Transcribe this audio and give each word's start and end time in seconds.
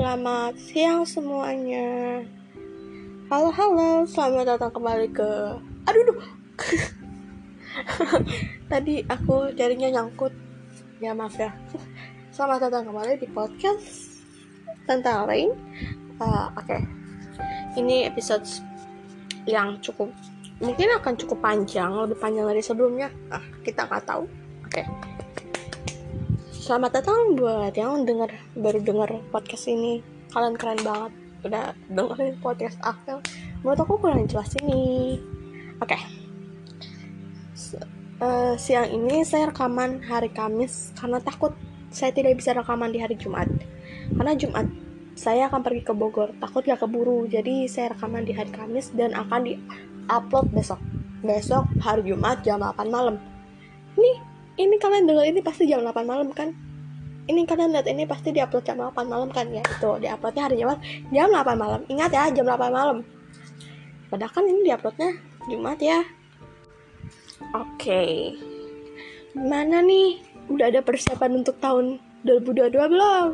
selamat 0.00 0.56
siang 0.56 1.04
semuanya. 1.04 2.24
Halo 3.28 3.52
halo, 3.52 4.08
selamat 4.08 4.56
datang 4.56 4.72
kembali 4.72 5.12
ke. 5.12 5.28
Aduh, 5.84 6.02
duh. 6.08 6.20
Tadi 8.72 9.04
aku 9.12 9.52
jarinya 9.52 9.92
nyangkut. 9.92 10.32
Ya 11.04 11.12
maaf 11.12 11.36
ya. 11.36 11.52
Selamat 12.32 12.72
datang 12.72 12.88
kembali 12.88 13.20
di 13.20 13.28
podcast 13.28 14.24
tentang 14.88 15.28
rain. 15.28 15.52
Uh, 16.16 16.48
Oke, 16.56 16.80
okay. 16.80 16.80
ini 17.76 18.08
episode 18.08 18.48
yang 19.44 19.84
cukup 19.84 20.08
mungkin 20.64 20.96
akan 20.96 21.12
cukup 21.20 21.44
panjang, 21.44 21.92
lebih 21.92 22.16
panjang 22.16 22.48
dari 22.48 22.64
sebelumnya. 22.64 23.12
Ah, 23.28 23.44
kita 23.60 23.84
nggak 23.84 24.08
tahu. 24.08 24.24
Oke. 24.64 24.80
Okay. 24.80 25.09
Selamat 26.60 27.00
datang 27.00 27.40
buat 27.40 27.72
yang 27.72 28.04
denger 28.04 28.36
baru 28.52 28.84
denger 28.84 29.32
podcast 29.32 29.64
ini. 29.64 30.04
Kalian 30.28 30.60
keren 30.60 30.76
banget 30.84 31.12
udah 31.40 31.72
dengerin 31.88 32.36
podcast 32.44 32.76
aku. 32.84 33.16
Menurut 33.64 33.80
aku 33.80 33.96
kurang 33.96 34.28
jelas 34.28 34.52
ini. 34.60 35.16
Oke. 35.80 35.96
Okay. 35.96 36.02
Uh, 38.20 38.60
siang 38.60 38.92
ini 38.92 39.24
saya 39.24 39.48
rekaman 39.48 40.04
hari 40.04 40.28
Kamis 40.28 40.92
karena 41.00 41.16
takut 41.24 41.56
saya 41.88 42.12
tidak 42.12 42.36
bisa 42.36 42.52
rekaman 42.52 42.92
di 42.92 43.00
hari 43.00 43.16
Jumat. 43.16 43.48
Karena 44.12 44.36
Jumat 44.36 44.68
saya 45.16 45.48
akan 45.48 45.64
pergi 45.64 45.80
ke 45.80 45.96
Bogor, 45.96 46.36
takut 46.44 46.60
gak 46.60 46.84
keburu. 46.84 47.24
Jadi 47.24 47.72
saya 47.72 47.96
rekaman 47.96 48.28
di 48.28 48.36
hari 48.36 48.52
Kamis 48.52 48.92
dan 48.92 49.16
akan 49.16 49.48
di-upload 49.48 50.52
besok. 50.52 50.76
Besok 51.24 51.64
hari 51.80 52.04
Jumat 52.04 52.44
jam 52.44 52.60
8 52.60 52.84
malam. 52.92 53.16
Nih, 53.96 54.29
ini 54.60 54.76
kalian 54.76 55.08
denger 55.08 55.24
ini 55.24 55.40
pasti 55.40 55.64
jam 55.64 55.80
8 55.80 56.04
malam 56.04 56.28
kan? 56.36 56.52
Ini 57.24 57.46
kalian 57.48 57.72
lihat 57.72 57.86
ini 57.88 58.04
pasti 58.04 58.34
diupload 58.34 58.64
jam 58.66 58.76
8 58.76 58.92
malam 59.08 59.32
kan? 59.32 59.48
Ya 59.48 59.64
itu 59.64 59.90
diuploadnya 60.02 60.42
hari 60.44 60.56
Jumat 60.60 60.78
jam 61.08 61.28
8 61.32 61.56
malam. 61.56 61.80
Ingat 61.88 62.10
ya 62.12 62.28
jam 62.28 62.44
8 62.44 62.68
malam. 62.68 62.98
Padahal 64.12 64.32
kan 64.34 64.44
ini 64.44 64.60
diuploadnya 64.68 65.10
Jumat 65.48 65.78
ya. 65.80 66.00
Oke. 67.56 67.80
Okay. 67.80 68.14
gimana 69.32 69.80
nih? 69.80 70.20
Udah 70.50 70.66
ada 70.68 70.82
persiapan 70.82 71.40
untuk 71.40 71.56
tahun 71.62 72.02
2022 72.26 72.74
belum? 72.74 73.28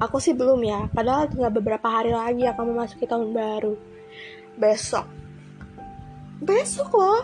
Aku 0.00 0.16
sih 0.22 0.32
belum 0.32 0.62
ya. 0.62 0.86
Padahal 0.94 1.26
tinggal 1.26 1.50
beberapa 1.50 1.90
hari 1.90 2.14
lagi 2.14 2.46
akan 2.46 2.64
memasuki 2.72 3.04
tahun 3.04 3.34
baru. 3.34 3.74
Besok. 4.56 5.06
Besok 6.38 6.90
loh. 6.94 7.22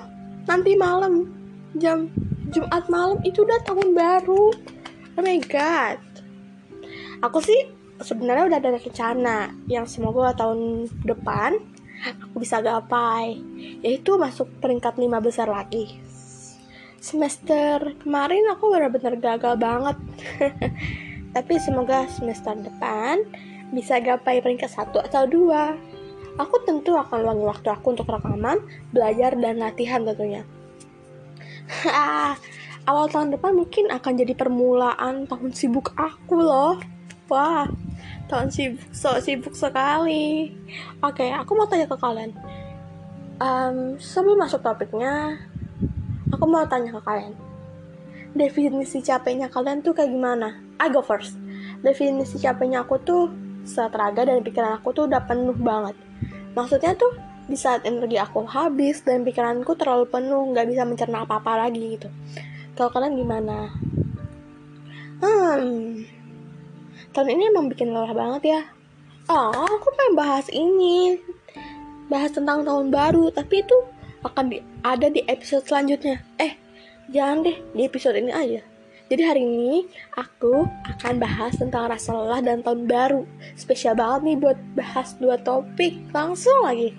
Nanti 0.50 0.74
malam 0.74 1.30
jam 1.78 2.10
Jumat 2.50 2.90
malam 2.90 3.22
itu 3.22 3.46
udah 3.46 3.62
tahun 3.62 3.94
baru. 3.94 4.50
Oh 5.14 5.22
my 5.22 5.38
god. 5.46 6.02
Aku 7.22 7.38
sih 7.38 7.70
sebenarnya 8.02 8.50
udah 8.50 8.58
ada 8.58 8.70
rencana 8.74 9.54
yang 9.70 9.86
semoga 9.86 10.34
tahun 10.34 10.90
depan 11.06 11.62
aku 12.00 12.42
bisa 12.42 12.58
gapai 12.58 13.38
yaitu 13.86 14.18
masuk 14.18 14.50
peringkat 14.58 14.98
lima 14.98 15.22
besar 15.22 15.46
lagi. 15.46 16.02
Semester 16.98 17.94
kemarin 18.02 18.50
aku 18.50 18.74
benar-benar 18.74 19.14
gagal 19.22 19.54
banget. 19.54 19.96
Tapi 21.38 21.54
semoga 21.62 22.10
semester 22.10 22.58
depan 22.58 23.22
bisa 23.70 24.02
gapai 24.02 24.42
peringkat 24.42 24.74
satu 24.74 24.98
atau 24.98 25.22
dua. 25.30 25.78
Aku 26.34 26.66
tentu 26.66 26.98
akan 26.98 27.30
luangin 27.30 27.46
waktu 27.46 27.68
aku 27.70 27.94
untuk 27.94 28.10
rekaman 28.10 28.58
belajar 28.90 29.38
dan 29.38 29.62
latihan 29.62 30.02
tentunya 30.02 30.42
awal 32.90 33.06
tahun 33.06 33.34
depan 33.36 33.54
mungkin 33.54 33.90
akan 33.90 34.12
jadi 34.18 34.34
permulaan 34.34 35.26
tahun 35.30 35.50
sibuk 35.54 35.94
aku 35.94 36.40
loh. 36.40 36.80
Wah, 37.30 37.70
tahun 38.26 38.50
sibuk, 38.50 38.82
so 38.90 39.14
sibuk 39.22 39.54
sekali. 39.54 40.50
Oke, 40.98 41.30
aku 41.30 41.50
mau 41.54 41.70
tanya 41.70 41.86
ke 41.86 41.94
kalian. 41.94 42.34
Um, 43.40 43.96
sebelum 44.02 44.42
masuk 44.42 44.60
topiknya, 44.60 45.38
aku 46.34 46.44
mau 46.50 46.66
tanya 46.66 46.90
ke 46.98 47.02
kalian. 47.06 47.34
Definisi 48.34 49.02
capeknya 49.02 49.50
kalian 49.50 49.82
tuh 49.82 49.94
kayak 49.94 50.10
gimana? 50.10 50.58
I 50.78 50.90
go 50.90 51.02
first. 51.02 51.34
Definisi 51.82 52.38
capeknya 52.38 52.82
aku 52.86 52.98
tuh 53.02 53.30
raga 53.76 54.26
dan 54.26 54.42
pikiran 54.42 54.78
aku 54.78 54.90
tuh 54.94 55.04
udah 55.06 55.22
penuh 55.26 55.54
banget. 55.58 55.94
Maksudnya 56.54 56.98
tuh 56.98 57.29
di 57.50 57.58
saat 57.58 57.82
energi 57.82 58.14
aku 58.14 58.46
habis 58.46 59.02
dan 59.02 59.26
pikiranku 59.26 59.74
terlalu 59.74 60.06
penuh 60.06 60.54
nggak 60.54 60.70
bisa 60.70 60.86
mencerna 60.86 61.26
apa-apa 61.26 61.66
lagi 61.66 61.98
gitu. 61.98 62.06
Kalau 62.78 62.94
kalian 62.94 63.18
gimana? 63.18 63.74
Hmm. 65.18 66.06
Tahun 67.10 67.28
ini 67.28 67.50
emang 67.50 67.66
bikin 67.66 67.90
lelah 67.90 68.14
banget 68.14 68.42
ya. 68.54 68.60
Oh 69.26 69.66
aku 69.66 69.90
pengen 69.98 70.14
bahas 70.14 70.46
ini. 70.54 71.18
Bahas 72.06 72.30
tentang 72.30 72.62
tahun 72.62 72.94
baru 72.94 73.34
tapi 73.34 73.66
itu 73.66 73.76
akan 74.22 74.46
di, 74.46 74.62
ada 74.86 75.10
di 75.10 75.26
episode 75.26 75.66
selanjutnya. 75.66 76.22
Eh 76.38 76.54
jangan 77.10 77.42
deh 77.42 77.58
di 77.74 77.82
episode 77.82 78.14
ini 78.14 78.30
aja. 78.30 78.62
Jadi 79.10 79.22
hari 79.26 79.42
ini 79.42 79.90
aku 80.14 80.70
akan 80.86 81.18
bahas 81.18 81.58
tentang 81.58 81.90
rasa 81.90 82.14
lelah 82.14 82.38
dan 82.46 82.62
tahun 82.62 82.86
baru. 82.86 83.26
Spesial 83.58 83.98
banget 83.98 84.20
nih 84.22 84.36
buat 84.38 84.58
bahas 84.78 85.18
dua 85.18 85.34
topik 85.42 85.98
langsung 86.14 86.54
lagi. 86.62 86.94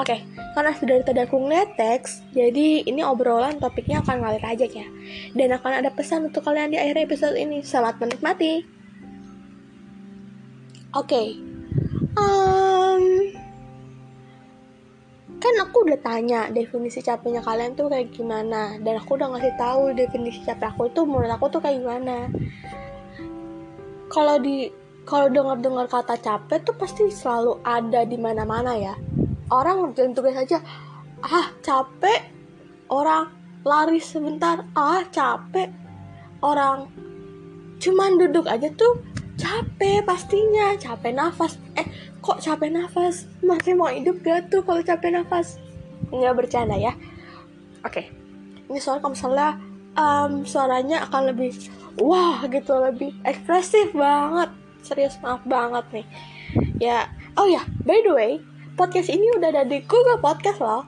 Oke, 0.00 0.16
okay, 0.16 0.20
karena 0.56 0.72
sudah 0.72 0.96
tadi 1.04 1.20
aku 1.20 1.36
ngeliat 1.36 1.76
teks, 1.76 2.24
jadi 2.32 2.88
ini 2.88 3.04
obrolan 3.04 3.60
topiknya 3.60 4.00
akan 4.00 4.24
ngalir 4.24 4.40
aja 4.48 4.64
ya. 4.64 4.88
Dan 5.36 5.52
akan 5.52 5.84
ada 5.84 5.92
pesan 5.92 6.32
untuk 6.32 6.40
kalian 6.40 6.72
di 6.72 6.80
akhir 6.80 7.04
episode 7.04 7.36
ini. 7.36 7.60
Selamat 7.60 8.00
menikmati. 8.00 8.64
Oke, 10.96 11.04
okay. 11.04 11.28
um, 12.16 13.04
kan 15.36 15.54
aku 15.68 15.84
udah 15.84 16.00
tanya 16.00 16.48
definisi 16.48 17.04
capeknya 17.04 17.44
kalian 17.44 17.76
tuh 17.76 17.92
kayak 17.92 18.08
gimana, 18.08 18.80
dan 18.80 18.96
aku 18.96 19.20
udah 19.20 19.36
ngasih 19.36 19.52
tahu 19.60 19.92
definisi 19.92 20.40
capek 20.48 20.80
aku 20.80 20.88
itu 20.88 21.04
menurut 21.04 21.28
aku 21.28 21.52
tuh 21.52 21.60
kayak 21.60 21.76
gimana. 21.76 22.32
Kalau 24.08 24.40
di 24.40 24.72
kalau 25.04 25.28
dengar-dengar 25.28 25.92
kata 25.92 26.16
capek 26.16 26.64
tuh 26.64 26.76
pasti 26.80 27.12
selalu 27.12 27.60
ada 27.68 28.08
di 28.08 28.16
mana-mana 28.16 28.72
ya 28.80 28.96
orang 29.50 29.90
ngerjain 29.90 30.14
tugas 30.14 30.38
aja 30.38 30.58
ah 31.20 31.50
capek. 31.60 32.30
Orang 32.90 33.30
lari 33.66 34.00
sebentar 34.00 34.64
ah 34.72 35.02
capek. 35.10 35.70
Orang 36.40 36.88
cuman 37.82 38.16
duduk 38.16 38.48
aja 38.48 38.70
tuh 38.72 39.02
capek 39.36 40.06
pastinya 40.06 40.74
capek 40.78 41.12
nafas. 41.12 41.58
Eh 41.76 41.86
kok 42.22 42.40
capek 42.40 42.70
nafas? 42.72 43.28
Masih 43.44 43.76
mau 43.76 43.90
hidup 43.90 44.22
gak 44.24 44.48
tuh 44.48 44.64
kalau 44.64 44.80
capek 44.80 45.20
nafas? 45.20 45.60
Nggak 46.08 46.34
bercanda 46.38 46.78
ya. 46.78 46.96
Oke 47.84 48.04
okay. 48.04 48.04
ini 48.68 48.78
soal 48.80 49.00
kalau 49.00 49.16
misalnya 49.16 49.56
um, 49.96 50.44
suaranya 50.44 51.08
akan 51.08 51.32
lebih 51.32 51.56
wah 52.00 52.44
gitu 52.48 52.74
lebih 52.80 53.12
ekspresif 53.24 53.92
banget. 53.92 54.50
Serius 54.80 55.20
maaf 55.20 55.44
banget 55.44 55.84
nih. 55.92 56.06
Ya 56.80 57.08
oh 57.36 57.46
ya 57.46 57.62
by 57.84 58.00
the 58.02 58.12
way 58.12 58.32
podcast 58.74 59.08
ini 59.10 59.26
udah 59.38 59.48
ada 59.50 59.62
di 59.66 59.82
Google 59.86 60.20
Podcast 60.20 60.58
loh. 60.62 60.82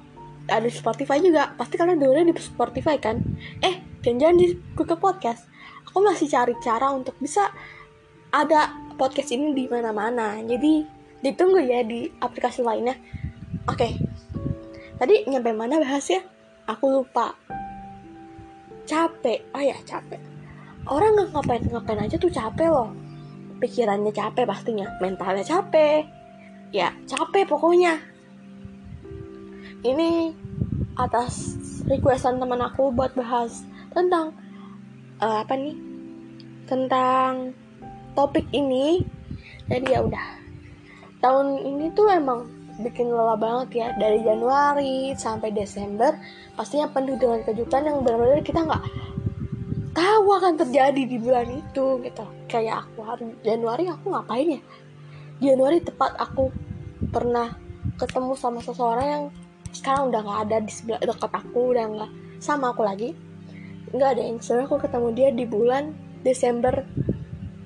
Ada 0.50 0.66
di 0.66 0.74
Spotify 0.74 1.22
juga. 1.22 1.54
Pasti 1.54 1.78
kalian 1.78 1.98
dengerin 2.02 2.30
di 2.30 2.34
Spotify 2.38 2.98
kan? 2.98 3.22
Eh 3.62 3.80
jangan-jangan 4.02 4.36
di 4.38 4.46
Google 4.74 5.00
Podcast. 5.00 5.46
Aku 5.90 6.02
masih 6.02 6.26
cari 6.30 6.54
cara 6.62 6.90
untuk 6.90 7.14
bisa 7.18 7.50
ada 8.32 8.74
podcast 8.98 9.30
ini 9.34 9.54
di 9.54 9.64
mana-mana. 9.68 10.40
Jadi 10.42 10.84
ditunggu 11.22 11.62
ya 11.62 11.86
di 11.86 12.10
aplikasi 12.20 12.62
lainnya. 12.64 12.98
Oke. 13.70 13.94
Tadi 14.98 15.26
nyampe 15.26 15.50
mana 15.54 15.78
bahasnya 15.82 16.22
aku 16.66 17.02
lupa. 17.02 17.34
Capek. 18.86 19.54
Oh 19.54 19.62
ya 19.62 19.78
capek. 19.86 20.18
Orang 20.90 21.14
nggak 21.14 21.28
ngapain 21.38 21.62
ngapain 21.70 22.00
aja 22.02 22.18
tuh 22.18 22.30
capek 22.30 22.68
loh. 22.70 22.90
Pikirannya 23.62 24.10
capek 24.10 24.42
pastinya. 24.42 24.90
Mentalnya 24.98 25.46
capek 25.46 26.21
ya 26.72 26.90
capek 27.04 27.44
pokoknya. 27.46 28.00
Ini 29.84 30.32
atas 30.96 31.56
requestan 31.84 32.40
teman 32.40 32.64
aku 32.64 32.88
buat 32.90 33.12
bahas 33.12 33.62
tentang 33.92 34.32
uh, 35.20 35.44
apa 35.44 35.52
nih? 35.54 35.76
Tentang 36.66 37.52
topik 38.16 38.48
ini. 38.56 39.04
Jadi 39.68 39.92
ya 39.92 40.00
udah. 40.02 40.26
Tahun 41.22 41.46
ini 41.62 41.92
tuh 41.94 42.08
emang 42.10 42.48
bikin 42.80 43.12
lelah 43.12 43.36
banget 43.36 43.68
ya. 43.84 43.88
Dari 44.00 44.24
Januari 44.24 45.12
sampai 45.12 45.52
Desember 45.52 46.16
pastinya 46.56 46.88
penuh 46.88 47.20
dengan 47.20 47.44
kejutan 47.44 47.84
yang 47.84 48.00
benar-benar 48.00 48.40
kita 48.40 48.64
nggak 48.64 48.84
tahu 49.92 50.26
akan 50.40 50.56
terjadi 50.56 51.02
di 51.04 51.16
bulan 51.20 51.52
itu 51.52 52.00
gitu. 52.00 52.24
Kayak 52.48 52.88
aku 52.88 53.04
hari 53.04 53.28
Januari 53.44 53.92
aku 53.92 54.08
ngapain 54.08 54.56
ya 54.56 54.62
Januari 55.42 55.82
tepat 55.82 56.14
aku 56.22 56.54
pernah 57.10 57.50
ketemu 57.98 58.32
sama 58.38 58.62
seseorang 58.62 59.06
yang 59.10 59.24
sekarang 59.74 60.14
udah 60.14 60.20
nggak 60.22 60.40
ada 60.46 60.56
di 60.62 60.70
sebelah 60.70 61.02
dekat 61.02 61.32
aku 61.34 61.74
udah 61.74 61.84
nggak 61.90 62.10
sama 62.38 62.70
aku 62.70 62.86
lagi. 62.86 63.10
Nggak 63.90 64.08
ada 64.14 64.22
yang 64.22 64.38
sebenarnya 64.38 64.68
aku 64.70 64.78
ketemu 64.78 65.08
dia 65.10 65.28
di 65.34 65.44
bulan 65.44 65.84
Desember 66.22 66.86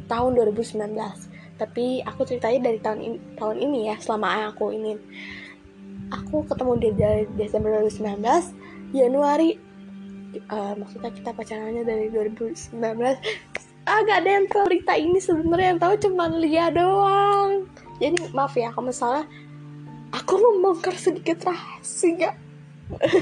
tahun 0.09 0.31
2019 0.41 0.97
tapi 1.57 2.05
aku 2.05 2.29
ceritanya 2.29 2.69
dari 2.69 2.79
tahun 2.85 3.01
ini, 3.01 3.19
tahun 3.41 3.57
ini 3.61 3.79
ya 3.93 3.97
selama 4.01 4.53
aku 4.53 4.73
ini. 4.73 4.97
Aku 6.13 6.49
ketemu 6.49 6.73
dia 6.81 6.93
dari 6.97 7.25
Desember 7.35 7.81
2019 7.83 8.25
Januari 8.95 9.57
uh, 10.53 10.75
maksudnya 10.77 11.11
kita 11.11 11.33
pacarannya 11.33 11.83
dari 11.83 12.13
2019 12.13 12.77
agak 13.87 14.17
ada 14.21 14.31
yang 14.31 14.47
tahu 14.51 14.65
berita 14.69 14.95
ini 14.99 15.19
sebenarnya 15.23 15.69
yang 15.75 15.81
tahu 15.81 15.95
cuma 16.03 16.25
Lia 16.29 16.69
doang 16.75 17.56
jadi 17.97 18.17
maaf 18.37 18.53
ya 18.57 18.73
kalau 18.73 18.93
misalnya 18.93 19.25
aku 20.13 20.35
membongkar 20.37 20.97
sedikit 20.97 21.45
rahasia. 21.45 22.37
Oke. 22.93 23.13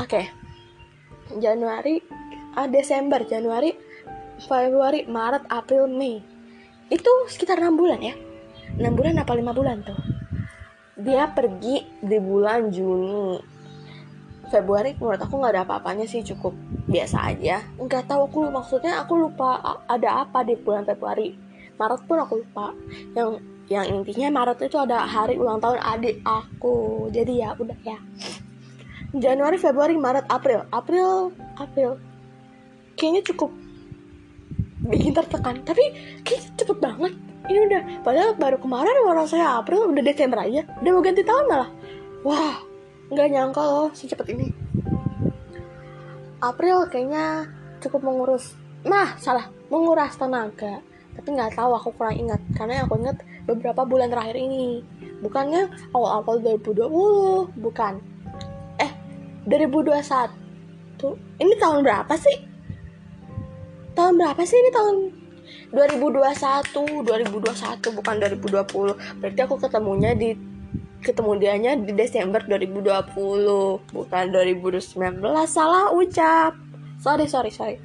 Okay. 0.00 0.24
Januari 1.40 2.04
ah, 2.54 2.68
Desember 2.68 3.24
Januari 3.24 3.72
Februari 4.44 5.06
Maret 5.08 5.46
April 5.48 5.88
Mei. 5.88 6.20
Itu 6.90 7.10
sekitar 7.30 7.62
enam 7.62 7.78
bulan 7.78 8.00
ya. 8.02 8.14
Enam 8.76 8.94
bulan 8.98 9.18
apa 9.22 9.32
lima 9.32 9.54
bulan 9.54 9.80
tuh? 9.86 9.96
Dia 11.00 11.30
pergi 11.32 11.82
di 12.02 12.18
bulan 12.20 12.70
Juni. 12.70 13.40
Februari 14.52 14.94
menurut 15.00 15.18
aku 15.18 15.40
nggak 15.40 15.52
ada 15.56 15.62
apa-apanya 15.66 16.06
sih 16.06 16.22
cukup 16.22 16.54
biasa 16.86 17.34
aja. 17.34 17.64
Nggak 17.80 18.06
tahu 18.06 18.28
aku 18.28 18.38
maksudnya 18.52 19.02
aku 19.02 19.18
lupa 19.18 19.80
ada 19.88 20.26
apa 20.26 20.44
di 20.44 20.54
bulan 20.58 20.84
Februari. 20.84 21.34
Maret 21.74 22.00
pun 22.06 22.18
aku 22.20 22.44
lupa. 22.44 22.70
Yang 23.16 23.53
yang 23.72 23.88
intinya 23.88 24.44
Maret 24.44 24.68
itu 24.68 24.76
ada 24.76 25.08
hari 25.08 25.40
ulang 25.40 25.56
tahun 25.56 25.80
adik 25.80 26.20
aku. 26.20 27.08
Jadi 27.08 27.40
ya 27.40 27.56
udah 27.56 27.78
ya. 27.80 27.96
Januari 29.16 29.56
Februari 29.56 29.96
Maret 29.96 30.28
April. 30.28 30.68
April 30.68 31.32
April. 31.56 31.96
Kayaknya 32.98 33.22
cukup 33.32 33.50
bikin 34.84 35.16
tertekan. 35.16 35.64
Tapi 35.64 35.84
kayaknya 36.20 36.48
cepet 36.60 36.76
banget. 36.76 37.12
Ini 37.44 37.58
udah 37.68 37.82
padahal 38.00 38.32
baru 38.40 38.56
kemarin 38.56 39.04
orang 39.04 39.28
saya 39.28 39.60
April 39.60 39.88
udah 39.88 40.04
Desember 40.04 40.44
aja. 40.44 40.64
Udah 40.84 40.90
mau 40.92 41.00
ganti 41.04 41.24
tahun 41.24 41.44
malah. 41.48 41.70
Wah 42.24 42.56
nggak 43.12 43.28
nyangka 43.32 43.62
loh 43.64 43.88
secepat 43.96 44.28
ini. 44.32 44.52
April 46.44 46.84
kayaknya 46.92 47.48
cukup 47.80 48.04
mengurus. 48.04 48.52
Nah 48.84 49.16
salah. 49.16 49.48
Menguras 49.72 50.12
tenaga. 50.20 50.84
Tapi 51.16 51.28
nggak 51.32 51.56
tahu 51.56 51.72
aku 51.72 51.96
kurang 51.96 52.20
ingat. 52.20 52.40
Karena 52.52 52.84
aku 52.84 53.00
ingat 53.00 53.16
beberapa 53.44 53.84
bulan 53.84 54.08
terakhir 54.12 54.36
ini. 54.36 54.84
Bukannya 55.20 55.68
awal-awal 55.92 56.40
2020 56.60 57.54
bukan. 57.60 58.00
Eh 58.80 58.90
2021 59.48 60.44
ini 61.40 61.54
tahun 61.60 61.84
berapa 61.84 62.14
sih? 62.16 62.36
Tahun 63.94 64.14
berapa 64.16 64.42
sih 64.42 64.58
ini 64.58 64.70
tahun? 64.72 64.96
2021 65.74 67.04
2021 67.04 67.98
bukan 67.98 68.14
2020 68.16 69.20
berarti 69.20 69.40
aku 69.44 69.56
ketemunya 69.60 70.16
di 70.16 70.32
ketemu 71.04 71.36
dianya 71.36 71.72
di 71.76 71.92
Desember 71.92 72.40
2020 72.48 73.92
bukan 73.92 74.24
2019 74.32 75.20
salah 75.44 75.92
ucap. 75.92 76.56
Sorry 77.02 77.28
sorry 77.28 77.52
sorry. 77.52 77.76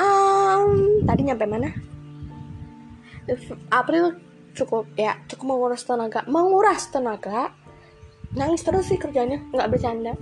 Um, 0.00 1.04
tadi 1.04 1.28
nyampe 1.28 1.44
mana? 1.44 1.68
April 3.68 4.16
cukup 4.54 4.86
ya 4.94 5.18
cukup 5.26 5.54
menguras 5.54 5.82
tenaga. 5.82 6.22
Menguras 6.30 6.88
tenaga 6.88 7.50
nangis 8.34 8.66
terus 8.66 8.90
sih 8.90 8.98
kerjanya 8.98 9.42
nggak 9.50 9.70
bercanda. 9.70 10.14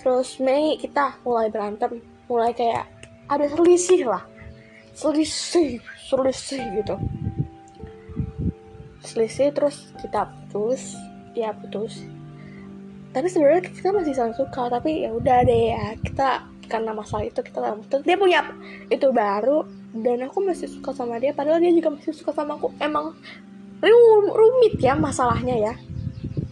Terus 0.00 0.40
Mei 0.40 0.78
kita 0.80 1.20
mulai 1.26 1.52
berantem 1.52 2.00
mulai 2.30 2.54
kayak 2.54 2.86
ada 3.26 3.46
selisih 3.50 4.06
lah. 4.06 4.24
Selisih 4.94 5.82
selisih 6.08 6.62
gitu. 6.82 6.94
Selisih 9.02 9.50
terus 9.54 9.90
kita 9.98 10.30
putus 10.30 10.94
ya 11.34 11.54
putus. 11.54 12.02
Tapi 13.10 13.26
sebenarnya 13.26 13.66
kita 13.66 13.90
masih 13.90 14.14
saling 14.14 14.36
suka 14.38 14.70
tapi 14.70 15.02
ya 15.02 15.10
udah 15.10 15.42
deh 15.42 15.74
ya 15.74 15.98
kita 15.98 16.46
karena 16.70 16.94
masalah 16.94 17.26
itu 17.26 17.42
kita 17.42 17.58
putus. 17.82 18.02
Dia 18.06 18.14
punya 18.14 18.46
itu 18.90 19.10
baru 19.10 19.79
dan 19.90 20.22
aku 20.22 20.38
masih 20.46 20.70
suka 20.70 20.94
sama 20.94 21.18
dia 21.18 21.34
padahal 21.34 21.58
dia 21.58 21.74
juga 21.74 21.94
masih 21.94 22.14
suka 22.14 22.30
sama 22.30 22.54
aku. 22.58 22.70
Emang 22.78 23.14
rumit 24.30 24.76
ya 24.78 24.94
masalahnya 24.94 25.56
ya. 25.56 25.74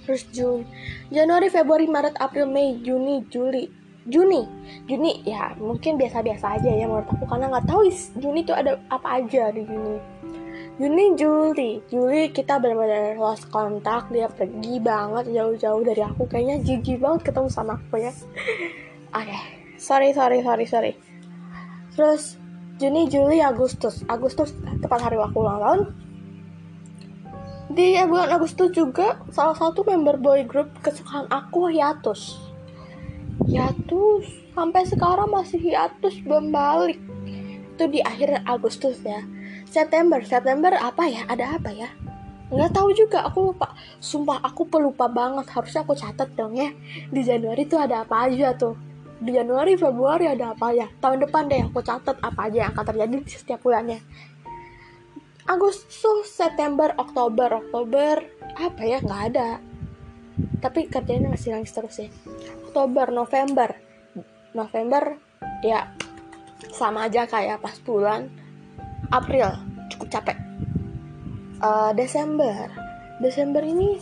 Terus 0.09 0.25
Juni 0.33 0.65
Januari 1.13 1.53
Februari 1.53 1.85
Maret 1.85 2.17
April 2.17 2.49
Mei 2.49 2.81
Juni 2.81 3.29
Juli 3.29 3.69
Juni 4.09 4.41
Juni 4.89 5.21
ya 5.29 5.53
mungkin 5.61 6.01
biasa-biasa 6.01 6.57
aja 6.57 6.73
ya 6.73 6.89
menurut 6.89 7.05
aku 7.13 7.29
karena 7.29 7.53
nggak 7.53 7.69
tahu 7.69 7.85
Juni 8.17 8.41
itu 8.41 8.57
ada 8.57 8.81
apa 8.89 9.21
aja 9.21 9.53
di 9.53 9.69
Juni. 9.69 10.01
Juni 10.81 11.05
Juli 11.13 11.71
Juli 11.93 12.33
kita 12.33 12.57
benar-benar 12.57 13.21
lost 13.21 13.53
kontak 13.53 14.09
dia 14.09 14.33
pergi 14.33 14.81
banget 14.81 15.29
jauh-jauh 15.29 15.85
dari 15.85 16.01
aku 16.01 16.25
kayaknya 16.25 16.65
jijik 16.65 17.05
banget 17.05 17.29
ketemu 17.29 17.49
sama 17.53 17.77
aku 17.77 18.01
ya. 18.01 18.13
Oke 19.13 19.29
okay. 19.29 19.41
sorry 19.77 20.17
sorry 20.17 20.41
sorry 20.41 20.65
sorry. 20.65 20.93
Terus 21.93 22.38
Juni 22.79 23.11
Juli 23.11 23.43
Agustus. 23.43 24.07
Agustus 24.07 24.55
tepat 24.79 25.03
hari 25.03 25.19
waktu 25.19 25.35
ulang 25.35 25.59
tahun. 25.59 25.81
Di 27.75 27.99
bulan 28.07 28.31
Agustus 28.31 28.71
juga 28.71 29.19
salah 29.35 29.59
satu 29.59 29.83
member 29.83 30.15
boy 30.15 30.47
group 30.47 30.71
kesukaan 30.79 31.27
aku 31.27 31.75
hiatus. 31.75 32.39
Hiatus? 33.51 34.31
Sampai 34.55 34.87
sekarang 34.87 35.27
masih 35.27 35.59
hiatus 35.59 36.23
belum 36.23 36.55
balik 36.55 37.03
itu 37.75 37.85
di 37.91 37.99
akhir 37.99 38.47
Agustus 38.47 39.03
ya. 39.03 39.27
September 39.67 40.23
September 40.23 40.71
apa 40.79 41.11
ya? 41.11 41.27
Ada 41.27 41.59
apa 41.59 41.75
ya? 41.75 41.91
Nggak 42.55 42.79
tahu 42.79 42.95
juga 42.95 43.27
aku 43.27 43.51
lupa. 43.51 43.75
Sumpah 43.99 44.39
aku 44.39 44.71
pelupa 44.71 45.11
banget. 45.11 45.51
Harusnya 45.51 45.83
aku 45.83 45.99
catat 45.99 46.31
dong 46.39 46.55
ya. 46.55 46.71
Di 47.11 47.27
Januari 47.27 47.67
tuh 47.67 47.83
ada 47.83 48.07
apa 48.07 48.31
aja 48.31 48.55
tuh 48.55 48.88
di 49.19 49.35
Januari 49.35 49.75
Februari 49.75 50.31
ada 50.31 50.55
apa 50.55 50.71
ya? 50.71 50.87
Tahun 51.03 51.19
depan 51.19 51.51
deh 51.51 51.67
aku 51.67 51.83
catat 51.83 52.19
apa 52.23 52.47
aja 52.47 52.67
yang 52.67 52.71
akan 52.75 52.85
terjadi 52.87 53.17
di 53.19 53.33
setiap 53.35 53.61
bulannya. 53.67 53.99
Agustus 55.49 56.31
September 56.31 56.95
Oktober. 56.95 57.67
Oktober 57.67 58.23
apa 58.55 58.83
ya? 58.87 59.03
Nggak 59.03 59.23
ada. 59.35 59.49
Tapi 60.63 60.87
kerjanya 60.87 61.35
masih 61.35 61.55
nangis 61.55 61.75
terus 61.75 61.99
ya 61.99 62.09
Oktober 62.71 63.11
November. 63.11 63.75
November 64.55 65.19
ya 65.67 65.91
sama 66.71 67.11
aja 67.11 67.27
kayak 67.27 67.59
pas 67.59 67.75
bulan 67.83 68.31
April. 69.11 69.51
Cukup 69.91 70.09
capek. 70.15 70.39
Uh, 71.59 71.91
Desember. 71.99 72.71
Desember 73.19 73.67
ini 73.67 73.99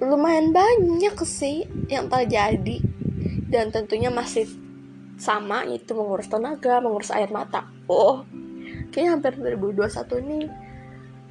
lumayan 0.00 0.50
banyak 0.50 1.14
sih 1.28 1.68
yang 1.92 2.08
terjadi 2.08 2.91
dan 3.52 3.68
tentunya 3.68 4.08
masih 4.08 4.48
sama 5.20 5.68
itu 5.68 5.92
mengurus 5.92 6.32
tenaga 6.32 6.80
mengurus 6.80 7.12
air 7.12 7.28
mata. 7.28 7.68
Oh 7.86 8.24
kayaknya 8.88 9.10
hampir 9.20 9.32
2021 9.36 10.24
ini 10.24 10.40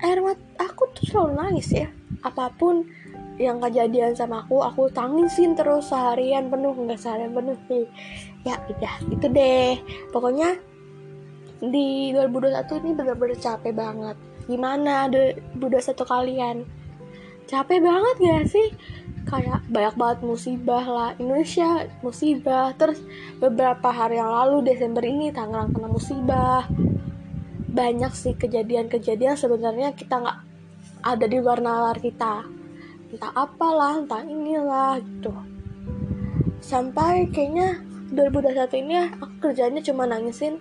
air 0.05 0.21
mata 0.21 0.65
aku 0.69 0.85
tuh 0.93 1.05
selalu 1.09 1.31
nangis 1.33 1.73
ya. 1.73 1.89
Apa 2.21 2.53
pun 2.53 2.85
yang 3.41 3.57
kejadian 3.57 4.13
sama 4.13 4.45
aku 4.45 4.61
aku 4.61 4.85
tangisin 4.93 5.57
terus 5.57 5.89
seharian 5.89 6.53
penuh 6.53 6.77
nggak 6.77 7.01
seharian 7.01 7.33
penuh 7.33 7.57
sih 7.65 7.89
ya 8.45 8.61
udah 8.69 8.95
itu 9.09 9.25
deh. 9.25 9.81
Pokoknya 10.13 10.61
di 11.61 12.13
2021 12.13 12.81
ini 12.85 12.91
bener-bener 12.93 13.37
capek 13.41 13.73
banget. 13.73 14.17
Gimana 14.45 15.09
2021 15.09 16.05
kalian? 16.05 16.57
Capek 17.45 17.79
banget 17.83 18.15
gak 18.21 18.45
sih 18.47 18.69
kayak 19.27 19.61
banyak 19.69 19.95
banget 19.97 20.19
musibah 20.25 20.83
lah. 20.83 21.09
Indonesia 21.17 21.87
musibah. 22.01 22.73
Terus 22.77 23.01
beberapa 23.37 23.89
hari 23.89 24.17
yang 24.17 24.31
lalu 24.31 24.65
Desember 24.65 25.03
ini 25.05 25.29
Tangerang 25.29 25.73
kena 25.73 25.89
musibah. 25.89 26.65
Banyak 27.71 28.11
sih 28.11 28.35
kejadian-kejadian 28.35 29.39
sebenarnya 29.39 29.95
kita 29.95 30.19
nggak 30.19 30.37
ada 31.01 31.25
di 31.25 31.37
luar 31.39 31.59
nalar 31.63 31.97
kita. 31.97 32.45
Entah 33.11 33.31
apalah 33.35 33.99
entah 33.99 34.23
inilah 34.23 34.99
gitu. 34.99 35.33
Sampai 36.61 37.27
kayaknya 37.33 37.81
2021 38.11 38.81
ini 38.83 38.95
aku 39.17 39.35
kerjanya 39.39 39.81
cuma 39.81 40.03
nangisin 40.03 40.59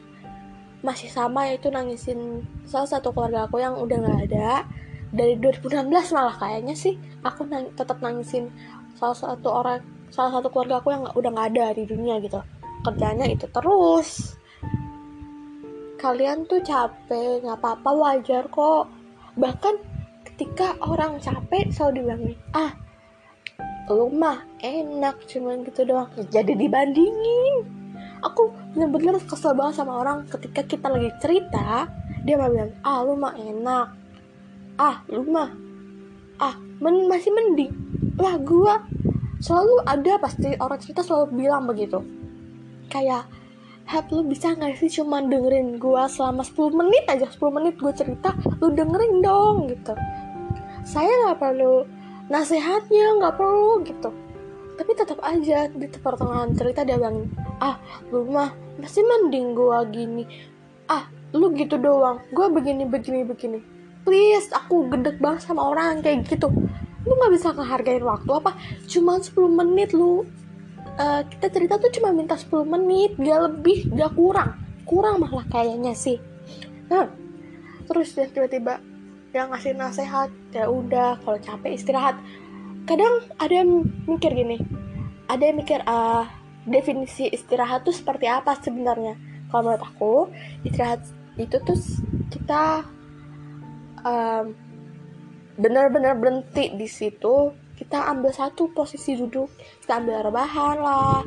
masih 0.80 1.12
sama 1.12 1.44
yaitu 1.50 1.68
nangisin 1.68 2.40
salah 2.64 2.88
satu 2.88 3.12
keluarga 3.12 3.44
aku 3.44 3.60
yang 3.60 3.76
udah 3.76 4.00
nggak 4.00 4.20
ada 4.32 4.64
dari 5.10 5.34
2016 5.38 5.90
malah 6.14 6.34
kayaknya 6.38 6.74
sih 6.78 6.94
aku 7.26 7.42
nang 7.50 7.74
tetap 7.74 7.98
nangisin 7.98 8.46
salah 8.94 9.16
satu 9.18 9.48
orang 9.50 9.82
salah 10.10 10.38
satu 10.38 10.50
keluarga 10.50 10.78
aku 10.78 10.94
yang 10.94 11.02
udah 11.10 11.30
nggak 11.30 11.48
ada 11.54 11.66
di 11.74 11.84
dunia 11.86 12.18
gitu. 12.22 12.38
Kerjanya 12.80 13.26
itu 13.30 13.46
terus. 13.50 14.38
Kalian 16.00 16.48
tuh 16.48 16.62
capek 16.64 17.44
nggak 17.44 17.58
apa-apa 17.58 17.90
wajar 17.92 18.46
kok. 18.48 18.90
Bahkan 19.36 19.74
ketika 20.26 20.78
orang 20.86 21.18
capek 21.20 21.70
selalu 21.70 21.92
dibilang 22.00 22.22
ah 22.56 22.72
lu 23.90 24.06
mah 24.14 24.46
enak 24.62 25.26
cuman 25.26 25.66
gitu 25.66 25.82
doang. 25.86 26.10
Jadi 26.30 26.54
dibandingin. 26.54 27.66
Aku 28.20 28.52
bener-bener 28.76 29.16
kesel 29.24 29.56
banget 29.56 29.82
sama 29.82 30.00
orang. 30.00 30.28
Ketika 30.30 30.62
kita 30.62 30.86
lagi 30.86 31.10
cerita 31.18 31.90
dia 32.22 32.34
malah 32.36 32.52
bilang 32.52 32.72
ah 32.84 32.98
lu 33.02 33.14
mah 33.18 33.34
enak 33.34 33.99
ah 34.80 35.04
lu 35.12 35.28
mah. 35.28 35.52
Ah 36.40 36.56
men 36.80 37.04
masih 37.04 37.28
mending. 37.36 37.76
Lah 38.16 38.40
gua 38.40 38.80
selalu 39.44 39.84
ada 39.84 40.16
pasti 40.16 40.56
orang 40.56 40.80
cerita 40.80 41.04
selalu 41.04 41.44
bilang 41.44 41.68
begitu. 41.68 42.00
Kayak 42.88 43.28
Hap 43.90 44.06
lu 44.14 44.22
bisa 44.22 44.54
gak 44.54 44.78
sih 44.78 44.86
cuma 44.86 45.18
dengerin 45.18 45.82
gue 45.82 46.02
selama 46.06 46.46
10 46.46 46.78
menit 46.78 47.10
aja? 47.10 47.26
10 47.26 47.42
menit 47.50 47.74
gue 47.74 47.90
cerita 47.90 48.30
lu 48.62 48.70
dengerin 48.70 49.18
dong 49.18 49.66
gitu. 49.66 49.98
Saya 50.86 51.10
gak 51.26 51.42
perlu 51.42 51.82
nasihatnya 52.30 53.18
gak 53.18 53.34
perlu 53.34 53.82
gitu. 53.82 54.14
Tapi 54.78 54.94
tetap 54.94 55.18
aja 55.26 55.66
di 55.66 55.90
pertengahan 55.90 56.54
cerita 56.54 56.86
dia 56.86 57.02
bilang 57.02 57.34
ah 57.58 57.82
lu 58.14 58.30
mah 58.30 58.54
masih 58.78 59.02
mending 59.02 59.58
gue 59.58 59.78
gini. 59.90 60.24
Ah 60.86 61.10
lu 61.34 61.50
gitu 61.58 61.74
doang. 61.74 62.22
Gue 62.30 62.46
begini 62.46 62.86
begini 62.86 63.26
begini 63.26 63.79
please 64.06 64.48
aku 64.52 64.88
gedek 64.90 65.20
banget 65.20 65.46
sama 65.46 65.70
orang 65.72 66.00
kayak 66.00 66.26
gitu. 66.26 66.48
Lu 67.04 67.12
nggak 67.16 67.32
bisa 67.32 67.52
ngehargain 67.54 68.04
waktu 68.04 68.30
apa? 68.30 68.52
Cuma 68.86 69.18
10 69.18 69.32
menit 69.50 69.90
lu. 69.92 70.26
Uh, 71.00 71.22
kita 71.32 71.48
cerita 71.48 71.80
tuh 71.80 71.88
cuma 71.96 72.12
minta 72.12 72.36
10 72.36 72.66
menit 72.66 73.16
gak 73.16 73.40
lebih 73.48 73.88
gak 73.94 74.12
kurang. 74.12 74.58
Kurang 74.84 75.22
malah 75.22 75.46
kayaknya 75.48 75.96
sih. 75.96 76.20
Nah 76.92 77.08
terus 77.88 78.12
dia 78.12 78.28
tiba-tiba 78.28 78.84
dia 79.30 79.46
ngasih 79.46 79.78
nasihat 79.78 80.28
ya 80.52 80.68
udah 80.68 81.16
kalau 81.24 81.38
capek 81.40 81.78
istirahat. 81.78 82.16
Kadang 82.84 83.22
ada 83.38 83.54
yang 83.54 83.86
mikir 84.04 84.34
gini 84.34 84.58
ada 85.30 85.42
yang 85.46 85.62
mikir 85.62 85.80
uh, 85.86 86.26
definisi 86.66 87.30
istirahat 87.30 87.86
tuh 87.86 87.94
seperti 87.94 88.26
apa 88.26 88.58
sebenarnya? 88.58 89.14
Kalau 89.46 89.62
menurut 89.62 89.84
aku 89.86 90.14
istirahat 90.66 91.06
itu 91.38 91.56
tuh 91.62 91.78
kita 92.34 92.82
um, 94.04 94.54
benar-benar 95.60 96.16
berhenti 96.16 96.72
di 96.74 96.88
situ. 96.88 97.52
Kita 97.76 98.12
ambil 98.12 98.32
satu 98.32 98.68
posisi 98.72 99.16
duduk. 99.16 99.48
Kita 99.84 100.00
ambil 100.00 100.28
rebahan 100.28 100.76
lah. 100.80 101.24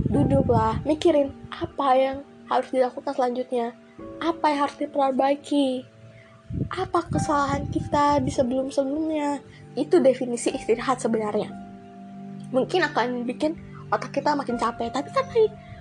Duduk 0.00 0.48
lah. 0.48 0.80
Mikirin 0.88 1.28
apa 1.52 1.88
yang 1.96 2.16
harus 2.48 2.72
dilakukan 2.72 3.12
selanjutnya. 3.12 3.76
Apa 4.20 4.48
yang 4.48 4.60
harus 4.64 4.76
diperbaiki? 4.80 5.84
Apa 6.72 7.04
kesalahan 7.12 7.68
kita 7.68 8.24
di 8.24 8.32
sebelum-sebelumnya? 8.32 9.44
Itu 9.76 10.00
definisi 10.00 10.56
istirahat 10.56 11.04
sebenarnya. 11.04 11.52
Mungkin 12.50 12.80
akan 12.90 13.28
bikin 13.28 13.54
otak 13.92 14.16
kita 14.16 14.32
makin 14.32 14.56
capek. 14.56 14.88
Tapi 14.88 15.08
kan 15.12 15.26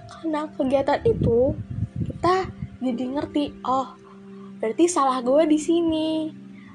karena 0.09 0.41
kegiatan 0.51 0.99
itu 1.07 1.55
kita 1.99 2.47
jadi 2.79 3.05
ngerti 3.11 3.43
oh 3.67 3.98
berarti 4.59 4.85
salah 4.85 5.23
gue 5.23 5.47
di 5.49 5.59
sini. 5.59 6.09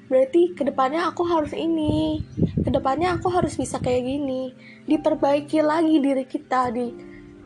Berarti 0.04 0.52
ke 0.52 0.68
depannya 0.68 1.08
aku 1.08 1.24
harus 1.24 1.52
ini. 1.56 2.20
Ke 2.60 2.68
depannya 2.68 3.16
aku 3.16 3.32
harus 3.32 3.56
bisa 3.56 3.80
kayak 3.80 4.04
gini. 4.04 4.52
Diperbaiki 4.84 5.64
lagi 5.64 6.00
diri 6.00 6.24
kita 6.28 6.72
di 6.72 6.92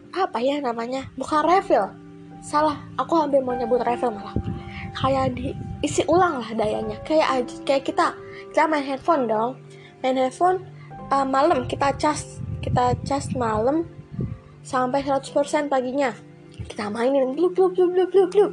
apa 0.08 0.40
ya 0.40 0.56
namanya 0.64 1.04
bukan 1.20 1.44
refill 1.44 1.92
salah 2.40 2.80
aku 2.96 3.12
hampir 3.18 3.44
mau 3.44 3.54
nyebut 3.54 3.82
refill 3.82 4.14
malah. 4.14 4.34
Kayak 4.94 5.38
diisi 5.38 6.02
ulang 6.10 6.42
lah 6.42 6.50
dayanya. 6.54 6.98
Kayak 7.06 7.46
kayak 7.66 7.84
kita 7.86 8.14
kita 8.50 8.64
main 8.66 8.82
handphone 8.82 9.30
dong. 9.30 9.50
Main 10.02 10.18
handphone 10.18 10.66
uh, 11.10 11.26
malam 11.26 11.66
kita 11.66 11.94
cas 11.98 12.42
kita 12.62 12.94
cas 13.06 13.30
malam 13.34 13.86
sampai 14.66 15.02
100% 15.02 15.70
paginya. 15.70 16.14
Kita 16.50 16.90
mainin 16.90 17.38
blub 17.38 17.54
blub 17.54 17.74
blub 17.74 17.94
blub 17.94 18.10
blub 18.10 18.30
blub 18.34 18.52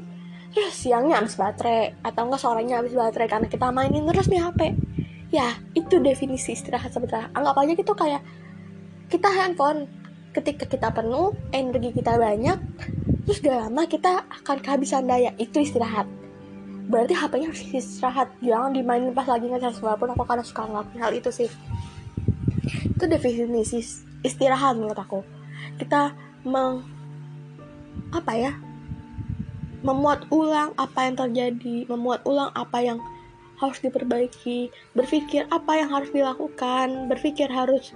terus 0.56 0.74
siangnya 0.74 1.20
habis 1.20 1.36
baterai 1.36 2.00
atau 2.00 2.22
enggak 2.32 2.42
sorenya 2.42 2.80
habis 2.80 2.96
baterai 2.96 3.28
karena 3.28 3.48
kita 3.52 3.68
mainin 3.76 4.08
terus 4.08 4.32
nih 4.32 4.40
HP 4.40 4.72
ya 5.36 5.52
itu 5.76 6.00
definisi 6.00 6.56
istirahat 6.56 6.96
sebenarnya 6.96 7.28
anggap 7.36 7.60
aja 7.60 7.74
gitu 7.76 7.92
kayak 7.92 8.24
kita 9.12 9.28
handphone 9.28 9.92
ketika 10.32 10.64
kita 10.64 10.88
penuh 10.96 11.36
energi 11.52 11.92
kita 11.92 12.16
banyak 12.16 12.60
terus 13.26 13.42
gak 13.42 13.58
lama 13.58 13.84
kita 13.90 14.22
akan 14.30 14.58
kehabisan 14.62 15.10
daya. 15.10 15.34
Itu 15.42 15.58
istirahat. 15.58 16.06
Berarti 16.86 17.18
HP-nya 17.18 17.50
harus 17.50 17.66
istirahat. 17.66 18.30
Jangan 18.40 18.72
dimainin 18.78 19.18
pas 19.18 19.26
lagi 19.26 19.50
ngecas 19.50 19.82
walaupun 19.82 20.14
aku 20.14 20.24
karena 20.30 20.46
suka 20.46 20.70
ngelakuin 20.70 21.02
hal 21.02 21.12
itu 21.18 21.30
sih. 21.34 21.50
Itu 22.94 23.10
definisi 23.10 23.82
istirahat 24.22 24.78
menurut 24.78 24.98
aku. 24.98 25.26
Kita 25.82 26.14
meng 26.46 26.86
apa 28.14 28.32
ya 28.38 28.54
memuat 29.86 30.26
ulang 30.34 30.74
apa 30.82 31.06
yang 31.06 31.16
terjadi, 31.16 31.86
memuat 31.86 32.26
ulang 32.26 32.50
apa 32.58 32.82
yang 32.82 32.98
harus 33.62 33.78
diperbaiki, 33.80 34.74
berpikir 34.98 35.46
apa 35.54 35.78
yang 35.78 35.94
harus 35.94 36.10
dilakukan, 36.10 37.08
berpikir 37.08 37.48
harus 37.48 37.94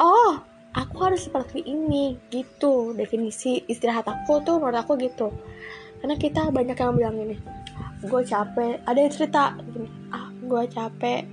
oh, 0.00 0.40
aku 0.72 0.96
harus 1.04 1.28
seperti 1.28 1.60
ini 1.68 2.16
gitu. 2.32 2.96
Definisi 2.96 3.60
istirahat 3.68 4.08
aku 4.08 4.40
tuh 4.40 4.56
menurut 4.56 4.80
aku 4.80 4.96
gitu. 4.96 5.28
Karena 6.00 6.16
kita 6.16 6.48
banyak 6.48 6.76
yang 6.80 6.96
bilang 6.96 7.16
ini, 7.20 7.36
gue 8.00 8.22
capek, 8.24 8.80
ada 8.88 8.98
yang 8.98 9.12
cerita 9.12 9.52
ah 10.16 10.26
gue 10.32 10.62
capek, 10.72 11.28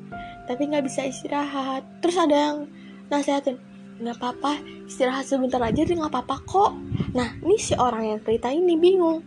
tapi 0.46 0.62
nggak 0.68 0.86
bisa 0.86 1.08
istirahat. 1.08 1.88
Terus 2.04 2.20
ada 2.20 2.36
yang 2.36 2.58
nasihatin, 3.08 3.56
nggak 3.98 4.18
apa-apa 4.22 4.62
istirahat 4.86 5.26
sebentar 5.26 5.58
aja 5.58 5.82
dia 5.82 5.96
nggak 5.98 6.14
apa-apa 6.14 6.38
kok. 6.46 6.72
Nah 7.18 7.34
ini 7.42 7.58
si 7.58 7.74
orang 7.74 8.06
yang 8.06 8.20
cerita 8.22 8.54
ini 8.54 8.78
bingung. 8.78 9.26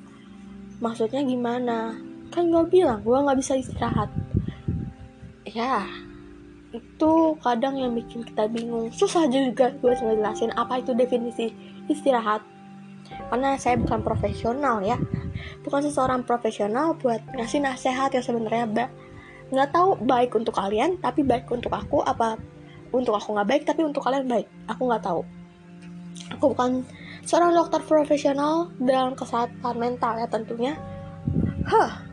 Maksudnya 0.79 1.27
gimana? 1.27 1.99
Kan 2.31 2.55
gue 2.55 2.65
bilang 2.71 3.03
gue 3.03 3.19
nggak 3.19 3.39
bisa 3.39 3.59
istirahat. 3.59 4.09
Ya 5.45 5.85
itu 6.71 7.35
kadang 7.43 7.75
yang 7.75 7.93
bikin 7.99 8.23
kita 8.23 8.47
bingung. 8.47 8.95
Susah 8.95 9.27
juga 9.27 9.75
gue 9.75 9.91
ngejelasin 9.91 10.55
apa 10.55 10.79
itu 10.79 10.95
definisi 10.95 11.51
istirahat. 11.91 12.47
Karena 13.11 13.59
saya 13.59 13.75
bukan 13.75 14.07
profesional 14.07 14.87
ya. 14.87 14.95
Bukan 15.67 15.83
seseorang 15.83 16.23
profesional 16.23 16.95
buat 16.95 17.19
ngasih 17.35 17.59
nasihat 17.59 18.15
yang 18.15 18.23
sebenarnya 18.23 18.89
nggak 19.51 19.71
tahu 19.75 19.99
baik 20.07 20.31
untuk 20.39 20.55
kalian 20.55 20.95
tapi 21.03 21.27
baik 21.27 21.51
untuk 21.51 21.75
aku 21.75 22.07
apa 22.07 22.39
untuk 22.91 23.17
aku 23.17 23.35
nggak 23.37 23.49
baik 23.49 23.63
tapi 23.67 23.87
untuk 23.87 24.03
kalian 24.05 24.27
baik. 24.27 24.47
Aku 24.71 24.87
nggak 24.87 25.05
tahu. 25.05 25.23
Aku 26.37 26.55
bukan 26.55 26.83
seorang 27.27 27.55
dokter 27.55 27.81
profesional 27.85 28.71
dalam 28.79 29.15
kesehatan 29.15 29.77
mental 29.79 30.19
ya 30.19 30.27
tentunya. 30.27 30.75
Hah 31.67 32.07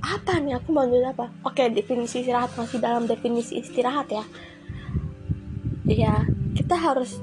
apa 0.00 0.40
nih? 0.40 0.58
Aku 0.58 0.72
mau 0.72 0.86
apa? 0.86 1.30
Oke 1.46 1.68
definisi 1.70 2.24
istirahat 2.24 2.56
masih 2.56 2.80
dalam 2.80 3.04
definisi 3.06 3.60
istirahat 3.60 4.08
ya. 4.10 4.24
Ya 5.86 6.24
kita 6.54 6.74
harus 6.74 7.18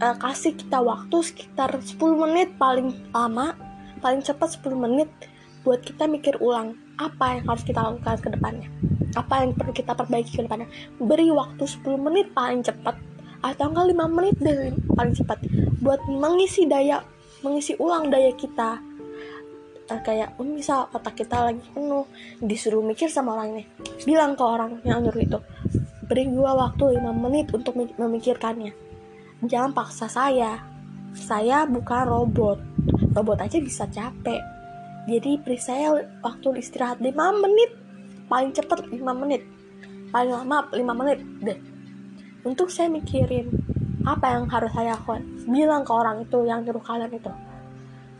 uh, 0.00 0.16
kasih 0.16 0.56
kita 0.56 0.80
waktu 0.80 1.16
sekitar 1.20 1.76
10 1.76 1.96
menit 2.16 2.56
paling 2.56 2.96
lama 3.12 3.54
paling 4.00 4.24
cepat 4.24 4.56
10 4.58 4.72
menit 4.76 5.08
buat 5.60 5.84
kita 5.84 6.08
mikir 6.08 6.40
ulang 6.40 6.72
apa 7.00 7.40
yang 7.40 7.44
harus 7.48 7.64
kita 7.64 7.80
lakukan 7.80 8.20
ke 8.20 8.28
depannya? 8.28 8.68
Apa 9.16 9.42
yang 9.42 9.56
perlu 9.56 9.72
kita 9.72 9.96
perbaiki 9.96 10.36
ke 10.36 10.42
depannya? 10.44 10.68
Beri 11.00 11.32
waktu 11.32 11.64
10 11.64 11.96
menit 11.96 12.36
paling 12.36 12.60
cepat 12.60 13.00
atau 13.40 13.72
enggak 13.72 13.96
5 13.96 14.16
menit 14.20 14.36
deh 14.36 14.76
paling 14.92 15.16
cepat 15.16 15.40
buat 15.80 16.04
mengisi 16.04 16.68
daya 16.68 17.00
mengisi 17.40 17.72
ulang 17.80 18.12
daya 18.12 18.36
kita. 18.36 18.76
Uh, 19.90 20.00
kayak 20.06 20.36
oh, 20.38 20.46
misal 20.46 20.86
otak 20.94 21.18
kita 21.18 21.50
lagi 21.50 21.64
penuh 21.74 22.06
disuruh 22.38 22.84
mikir 22.84 23.10
sama 23.10 23.34
orang 23.34 23.58
ini 23.58 23.64
bilang 24.06 24.38
ke 24.38 24.44
orang 24.46 24.78
yang 24.86 25.02
nyuruh 25.02 25.18
itu 25.18 25.38
beri 26.06 26.30
gua 26.30 26.54
waktu 26.68 27.00
5 27.00 27.10
menit 27.16 27.48
untuk 27.56 27.74
memikirkannya. 27.74 28.76
Jangan 29.40 29.72
paksa 29.72 30.06
saya. 30.06 30.60
Saya 31.16 31.64
bukan 31.66 32.06
robot. 32.06 32.58
Robot 33.16 33.42
aja 33.42 33.58
bisa 33.58 33.88
capek 33.90 34.59
jadi 35.10 35.42
beri 35.42 35.58
saya 35.58 35.98
waktu 36.22 36.62
istirahat 36.62 37.02
5 37.02 37.10
menit. 37.42 37.74
Paling 38.30 38.54
cepet 38.54 38.86
5 38.94 39.02
menit. 39.18 39.42
Paling 40.14 40.30
lama 40.30 40.70
5 40.70 40.78
menit 40.94 41.18
deh. 41.42 41.58
Untuk 42.46 42.70
saya 42.70 42.86
mikirin 42.86 43.50
apa 44.06 44.38
yang 44.38 44.46
harus 44.46 44.70
saya 44.70 44.94
bilang 45.50 45.82
ke 45.82 45.92
orang 45.92 46.22
itu 46.22 46.46
yang 46.46 46.62
nyuruh 46.62 46.80
kalian 46.86 47.10
itu. 47.10 47.32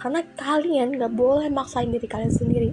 Karena 0.03 0.21
kalian 0.35 0.99
gak 0.99 1.15
boleh 1.15 1.47
maksain 1.47 1.95
diri 1.95 2.11
kalian 2.11 2.35
sendiri. 2.35 2.71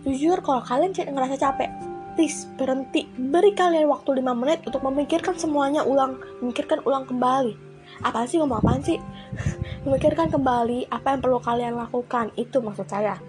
Jujur 0.00 0.40
kalau 0.40 0.64
kalian 0.64 0.96
ngerasa 0.96 1.36
capek 1.36 1.68
please 2.16 2.48
berhenti. 2.56 3.04
Beri 3.20 3.52
kalian 3.52 3.92
waktu 3.92 4.24
5 4.24 4.32
menit 4.32 4.64
untuk 4.64 4.80
memikirkan 4.80 5.36
semuanya 5.36 5.84
ulang. 5.84 6.16
Memikirkan 6.40 6.80
ulang 6.88 7.04
kembali 7.04 7.69
apa 8.00 8.24
sih 8.24 8.40
ngomong 8.40 8.64
apa 8.64 8.80
sih? 8.80 8.98
Memikirkan 9.84 10.32
kembali 10.32 10.88
apa 10.88 11.16
yang 11.16 11.20
perlu 11.20 11.38
kalian 11.40 11.76
lakukan 11.76 12.32
itu 12.36 12.56
maksud 12.60 12.88
saya. 12.88 13.20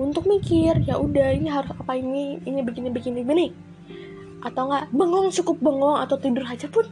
Untuk 0.00 0.26
mikir 0.26 0.80
ya 0.84 0.96
udah 0.96 1.36
ini 1.36 1.48
harus 1.48 1.70
apa 1.76 1.94
ini 1.94 2.40
ini 2.42 2.60
begini 2.64 2.88
begini 2.90 3.20
begini. 3.22 3.46
Atau 4.42 4.66
enggak 4.66 4.90
bengong 4.90 5.28
cukup 5.30 5.56
bengong 5.60 5.98
atau 6.02 6.16
tidur 6.16 6.44
aja 6.48 6.66
pun 6.66 6.88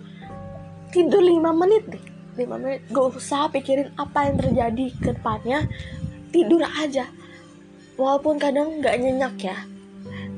tidur 0.95 1.21
5 1.25 1.40
menit 1.57 1.85
deh. 1.88 2.05
5 2.38 2.62
menit 2.62 2.81
gak 2.93 3.19
usah 3.19 3.50
pikirin 3.50 3.90
apa 3.99 4.31
yang 4.31 4.37
terjadi 4.38 4.87
ke 5.02 5.11
depannya 5.17 5.67
tidur 6.31 6.62
aja. 6.62 7.09
Walaupun 7.99 8.38
kadang 8.38 8.78
nggak 8.78 8.95
nyenyak 9.00 9.35
ya 9.43 9.59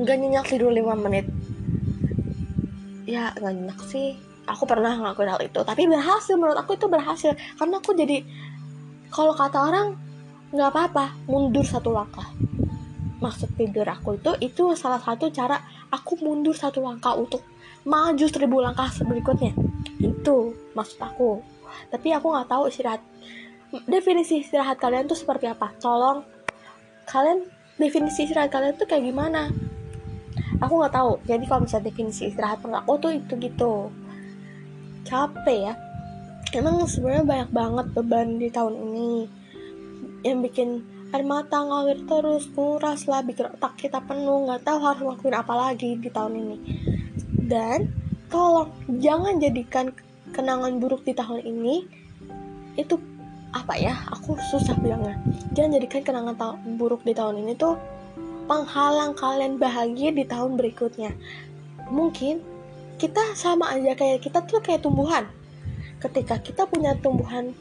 nggak 0.00 0.16
nyenyak 0.16 0.46
tidur 0.48 0.72
5 0.72 1.04
menit. 1.04 1.26
Ya 3.04 3.34
nggak 3.36 3.52
nyenyak 3.52 3.80
sih 3.90 4.29
aku 4.50 4.66
pernah 4.66 4.98
ngelakuin 4.98 5.30
hal 5.30 5.40
itu. 5.40 5.60
Tapi 5.62 5.86
berhasil 5.86 6.34
menurut 6.34 6.58
aku 6.58 6.74
itu 6.74 6.86
berhasil. 6.90 7.32
Karena 7.56 7.78
aku 7.78 7.94
jadi 7.94 8.22
kalau 9.10 9.34
kata 9.34 9.58
orang 9.58 9.86
nggak 10.50 10.68
apa-apa 10.70 11.14
mundur 11.30 11.62
satu 11.62 11.94
langkah. 11.94 12.26
Maksud 13.20 13.54
tidur 13.54 13.86
aku 13.86 14.16
itu 14.18 14.32
itu 14.42 14.64
salah 14.74 14.98
satu 14.98 15.28
cara 15.30 15.60
aku 15.92 16.18
mundur 16.24 16.56
satu 16.56 16.80
langkah 16.82 17.14
untuk 17.14 17.44
maju 17.86 18.26
seribu 18.26 18.58
langkah 18.58 18.90
berikutnya. 19.06 19.54
Itu 20.02 20.54
maksud 20.74 20.98
aku. 20.98 21.42
Tapi 21.90 22.08
aku 22.10 22.26
nggak 22.34 22.48
tahu 22.50 22.66
istirahat 22.66 23.02
definisi 23.86 24.42
istirahat 24.42 24.82
kalian 24.82 25.06
tuh 25.06 25.18
seperti 25.18 25.46
apa. 25.46 25.70
Tolong 25.78 26.26
kalian 27.06 27.46
definisi 27.78 28.26
istirahat 28.26 28.50
kalian 28.50 28.74
tuh 28.74 28.90
kayak 28.90 29.06
gimana? 29.06 29.50
Aku 30.60 30.82
nggak 30.82 30.94
tahu. 30.94 31.22
Jadi 31.24 31.44
kalau 31.46 31.62
misalnya 31.62 31.94
definisi 31.94 32.26
istirahat 32.26 32.58
menurut 32.64 32.82
aku 32.82 32.92
tuh 32.98 33.12
itu 33.14 33.32
gitu 33.38 33.72
capek 35.10 35.58
ya. 35.70 35.74
Emang 36.54 36.86
sebenarnya 36.86 37.26
banyak 37.26 37.50
banget 37.50 37.86
beban 37.98 38.38
di 38.38 38.48
tahun 38.48 38.74
ini. 38.78 39.12
Yang 40.22 40.38
bikin 40.46 40.68
air 41.10 41.26
mata 41.26 41.58
ngalir 41.58 42.06
terus 42.06 42.46
nguras 42.54 43.10
lah 43.10 43.26
bikin 43.26 43.50
otak 43.50 43.74
kita 43.74 43.98
penuh 43.98 44.46
nggak 44.46 44.62
tahu 44.62 44.78
harus 44.78 45.02
ngelakuin 45.02 45.34
apa 45.34 45.54
lagi 45.58 45.98
di 45.98 46.06
tahun 46.06 46.32
ini. 46.38 46.56
Dan 47.50 47.90
tolong 48.30 48.70
jangan 49.02 49.42
jadikan 49.42 49.90
kenangan 50.30 50.78
buruk 50.78 51.02
di 51.02 51.10
tahun 51.18 51.42
ini 51.42 51.82
itu 52.78 52.94
apa 53.50 53.74
ya 53.74 53.94
aku 54.14 54.38
susah 54.54 54.78
bilangnya. 54.78 55.18
Jangan 55.50 55.82
jadikan 55.82 56.02
kenangan 56.06 56.34
buruk 56.78 57.02
di 57.02 57.10
tahun 57.10 57.42
ini 57.42 57.58
tuh 57.58 57.74
penghalang 58.46 59.14
kalian 59.18 59.58
bahagia 59.58 60.14
di 60.14 60.22
tahun 60.22 60.54
berikutnya. 60.54 61.10
Mungkin 61.90 62.49
kita 63.00 63.32
sama 63.32 63.72
aja 63.72 63.96
kayak 63.96 64.20
kita 64.20 64.44
tuh 64.44 64.60
kayak 64.60 64.84
tumbuhan. 64.84 65.24
Ketika 65.96 66.36
kita 66.36 66.68
punya 66.68 66.92
tumbuhan 67.00 67.56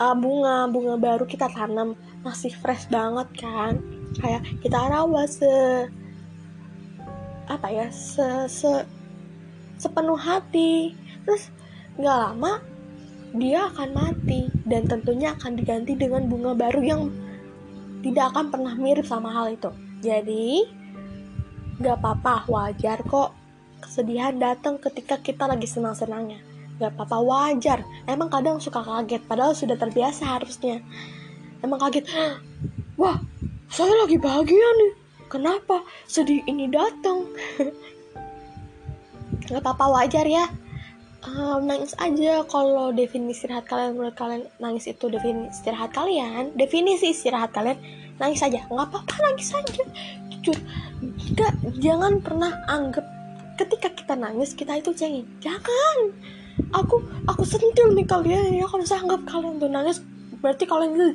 uh, 0.00 0.16
bunga 0.16 0.64
bunga 0.72 0.96
baru 0.96 1.28
kita 1.28 1.52
tanam 1.52 1.92
masih 2.24 2.48
fresh 2.56 2.88
banget 2.88 3.28
kan? 3.36 3.76
Kayak 4.16 4.48
kita 4.64 4.80
rawat 4.80 5.28
se 5.28 5.52
apa 7.44 7.68
ya 7.68 7.92
se, 7.92 8.48
se 8.48 8.72
sepenuh 9.76 10.16
hati. 10.16 10.96
Terus 11.28 11.52
nggak 12.00 12.16
lama 12.16 12.64
dia 13.36 13.68
akan 13.68 13.90
mati. 13.92 14.48
Dan 14.64 14.88
tentunya 14.88 15.36
akan 15.36 15.60
diganti 15.60 15.92
dengan 15.92 16.24
bunga 16.24 16.56
baru 16.56 16.80
yang 16.80 17.02
tidak 18.00 18.32
akan 18.32 18.48
pernah 18.48 18.74
mirip 18.80 19.04
sama 19.04 19.28
hal 19.28 19.52
itu. 19.52 19.68
Jadi, 20.00 20.64
nggak 21.76 21.96
apa-apa, 22.00 22.48
wajar 22.48 23.04
kok 23.04 23.39
kesedihan 23.80 24.36
datang 24.36 24.76
ketika 24.76 25.16
kita 25.18 25.48
lagi 25.48 25.64
senang-senangnya. 25.64 26.40
Gak 26.80 26.96
apa-apa, 26.96 27.18
wajar. 27.20 27.84
Emang 28.04 28.28
kadang 28.28 28.60
suka 28.60 28.80
kaget, 28.80 29.24
padahal 29.24 29.52
sudah 29.52 29.76
terbiasa 29.76 30.38
harusnya. 30.38 30.80
Emang 31.60 31.80
kaget, 31.80 32.08
wah, 32.96 33.20
saya 33.68 33.92
lagi 34.04 34.16
bahagia 34.16 34.68
nih. 34.80 34.92
Kenapa 35.28 35.84
sedih 36.04 36.44
ini 36.44 36.68
datang? 36.68 37.28
Gak 39.48 39.60
apa-apa, 39.64 40.00
wajar 40.00 40.24
ya 40.28 40.48
um, 41.26 41.60
nangis 41.68 41.92
aja 42.00 42.44
kalau 42.48 42.92
definisi 42.92 43.44
istirahat 43.44 43.68
kalian 43.68 43.96
menurut 43.96 44.16
kalian 44.16 44.42
nangis 44.58 44.88
itu 44.88 45.08
definisi 45.12 45.52
istirahat 45.52 45.90
kalian 45.92 46.52
definisi 46.56 47.12
istirahat 47.12 47.52
kalian 47.52 47.76
nangis 48.16 48.44
aja 48.44 48.64
nggak 48.68 48.88
apa-apa 48.88 49.14
nangis 49.28 49.52
aja 49.52 49.84
jujur 50.28 50.56
nggak 51.36 51.52
jangan 51.80 52.20
pernah 52.20 52.52
anggap 52.68 53.04
ketika 53.60 53.92
kita 53.92 54.14
nangis 54.16 54.56
kita 54.56 54.80
itu 54.80 54.96
cengeng. 54.96 55.28
Jangan. 55.44 55.98
Aku 56.72 57.04
aku 57.28 57.44
sentil 57.44 57.92
nih 57.92 58.08
kalian 58.08 58.56
ya. 58.56 58.64
Kalau 58.64 58.84
saya 58.88 59.04
anggap 59.04 59.28
kalian 59.28 59.60
tuh 59.60 59.68
nangis 59.68 60.00
berarti 60.40 60.64
kalian 60.64 60.96
itu 60.96 61.08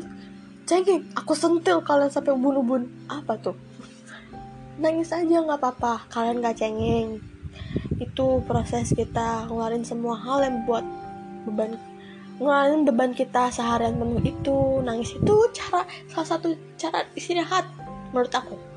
cengeng. 0.69 1.01
Aku 1.17 1.33
sentil 1.33 1.81
kalian 1.81 2.13
sampai 2.13 2.37
ubun-ubun 2.37 2.85
apa 3.09 3.33
tuh? 3.41 3.57
Nangis 4.77 5.09
aja 5.09 5.41
nggak 5.41 5.57
apa-apa. 5.57 6.05
Kalian 6.13 6.45
gak 6.45 6.59
cengeng. 6.61 7.23
Itu 7.97 8.43
proses 8.45 8.91
kita 8.93 9.49
ngeluarin 9.49 9.87
semua 9.87 10.19
hal 10.19 10.43
yang 10.43 10.67
buat 10.67 10.83
beban 11.47 11.79
ngeluarin 12.35 12.83
beban 12.83 13.15
kita 13.15 13.49
seharian 13.49 13.97
penuh 13.97 14.21
itu. 14.21 14.83
Nangis 14.85 15.15
itu 15.17 15.35
cara 15.55 15.87
salah 16.11 16.27
satu 16.27 16.53
cara 16.75 17.07
istirahat 17.15 17.65
menurut 18.11 18.31
aku 18.35 18.74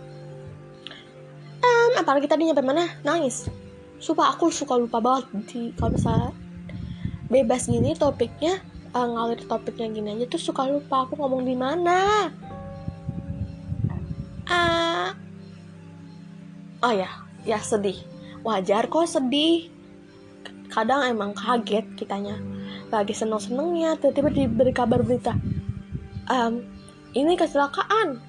um, 1.63 1.91
apalagi 1.99 2.27
tadi 2.31 2.49
nyampe 2.49 2.63
mana? 2.63 2.87
Nangis. 3.03 3.51
Sumpah 3.99 4.35
aku 4.35 4.51
suka 4.55 4.79
lupa 4.79 5.03
banget 5.03 5.27
di 5.51 5.75
kalau 5.75 5.95
misalnya 5.95 6.31
bebas 7.29 7.69
gini 7.69 7.93
topiknya 7.99 8.63
uh, 8.95 9.05
ngalir 9.05 9.43
topiknya 9.45 9.91
gini 9.91 10.09
aja 10.17 10.25
tuh 10.31 10.41
suka 10.41 10.65
lupa 10.71 11.05
aku 11.05 11.19
ngomong 11.19 11.43
di 11.45 11.57
mana. 11.59 12.31
Uh, 14.49 15.11
oh 16.87 16.95
ya 16.95 17.11
ya 17.43 17.59
sedih. 17.59 17.99
Wajar 18.47 18.87
kok 18.87 19.11
sedih. 19.11 19.69
Kadang 20.71 21.05
emang 21.11 21.35
kaget 21.35 21.85
kitanya. 21.99 22.39
Lagi 22.89 23.13
seneng 23.13 23.43
senengnya 23.43 23.99
tiba-tiba 23.99 24.31
diberi 24.33 24.73
kabar 24.73 25.05
berita 25.05 25.37
um, 26.29 26.63
ini 27.17 27.35
kecelakaan 27.35 28.21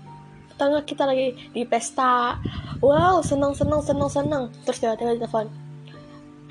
tetangga 0.60 0.84
kita 0.84 1.08
lagi 1.08 1.39
di 1.56 1.63
pesta. 1.63 2.36
Wow 2.84 3.24
seneng 3.24 3.56
seneng 3.56 3.80
seneng 3.80 4.12
seneng 4.12 4.43
terus 4.67 4.84
tiba-tiba 4.84 5.15
telepon 5.15 5.48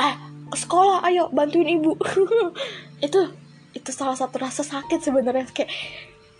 eh 0.00 0.16
ke 0.48 0.56
sekolah 0.56 1.04
ayo 1.04 1.28
bantuin 1.28 1.76
ibu. 1.76 1.92
Itu 3.04 3.36
itu 3.76 3.92
salah 3.92 4.16
satu 4.16 4.40
rasa 4.40 4.64
sakit 4.64 5.04
sebenarnya. 5.04 5.44
Kayak 5.52 5.70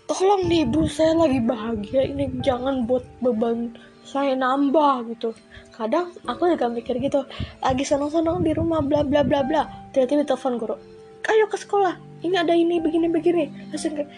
tolong 0.09 0.49
nih 0.49 0.65
ibu 0.65 0.89
saya 0.89 1.13
lagi 1.13 1.37
bahagia 1.45 2.09
ini 2.09 2.41
jangan 2.41 2.89
buat 2.89 3.05
beban 3.21 3.77
saya 4.01 4.33
nambah 4.33 5.13
gitu. 5.13 5.37
Kadang 5.77 6.09
aku 6.25 6.49
juga 6.49 6.67
mikir 6.73 6.97
gitu 6.97 7.21
lagi 7.61 7.85
senang-senang 7.85 8.41
di 8.41 8.51
rumah 8.57 8.81
bla 8.81 9.05
bla 9.05 9.21
bla 9.21 9.45
bla. 9.45 9.69
Tiba-tiba 9.93 10.25
telepon 10.25 10.57
guru 10.57 10.75
ayo 11.29 11.45
ke 11.45 11.57
sekolah 11.61 11.93
ini 12.25 12.35
ada 12.35 12.57
ini 12.57 12.81
begini 12.81 13.07
begini. 13.07 13.45
Langsung 13.69 13.93
kayak 13.93 14.09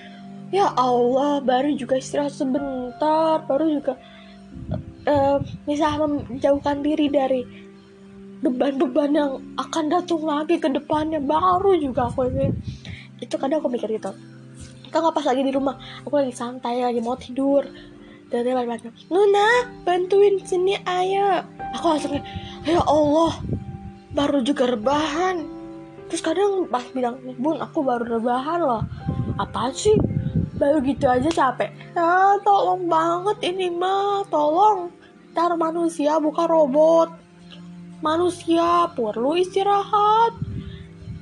ya 0.51 0.67
Allah 0.75 1.39
baru 1.39 1.73
juga 1.73 1.95
istirahat 1.97 2.35
sebentar 2.35 3.41
baru 3.47 3.79
juga 3.81 3.93
uh, 5.07 5.39
menjauhkan 6.29 6.83
diri 6.83 7.07
dari 7.07 7.41
beban-beban 8.41 9.11
yang 9.13 9.31
akan 9.55 9.85
datang 9.89 10.21
lagi 10.25 10.57
ke 10.57 10.69
depannya. 10.69 11.21
Baru 11.21 11.77
juga 11.77 12.09
aku 12.09 12.27
ini. 12.29 12.49
Itu 13.21 13.37
kadang 13.37 13.61
aku 13.61 13.69
mikir 13.69 13.89
gitu. 13.89 14.11
Kan 14.91 15.07
pas 15.15 15.23
lagi 15.23 15.45
di 15.45 15.55
rumah 15.55 15.79
aku 16.03 16.19
lagi 16.19 16.35
santai 16.35 16.83
lagi 16.83 16.99
mau 16.99 17.15
tidur 17.15 17.63
dan 18.27 18.43
dia 18.43 18.51
balik 18.51 18.83
Nuna 19.07 19.71
bantuin 19.87 20.35
sini 20.43 20.75
ayo. 20.83 21.47
Aku 21.79 21.95
langsung 21.95 22.19
ya 22.67 22.81
Allah 22.83 23.39
baru 24.11 24.43
juga 24.43 24.67
rebahan. 24.67 25.47
Terus 26.11 26.19
kadang 26.19 26.67
pas 26.67 26.83
bilang 26.91 27.23
bun 27.39 27.63
aku 27.63 27.87
baru 27.87 28.19
rebahan 28.19 28.59
loh. 28.59 28.83
Apa 29.39 29.71
sih 29.71 29.95
baru 30.61 30.77
gitu 30.85 31.09
aja 31.09 31.25
capek. 31.33 31.73
Ya 31.97 32.37
tolong 32.45 32.85
banget 32.85 33.37
ini 33.49 33.73
mah. 33.73 34.21
Tolong. 34.29 34.93
Ntar 35.33 35.57
manusia 35.57 36.21
bukan 36.21 36.45
robot. 36.45 37.09
Manusia 38.05 38.85
perlu 38.93 39.33
istirahat. 39.41 40.37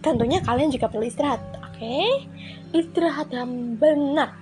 Tentunya 0.04 0.43
kalian 0.43 0.67
juga 0.67 0.91
perlu 0.91 1.08
istirahat 1.08 1.39
oke? 1.56 1.80
Okay? 1.80 2.28
istirahat 2.75 3.32
yang 3.32 3.80
benar. 3.80 4.36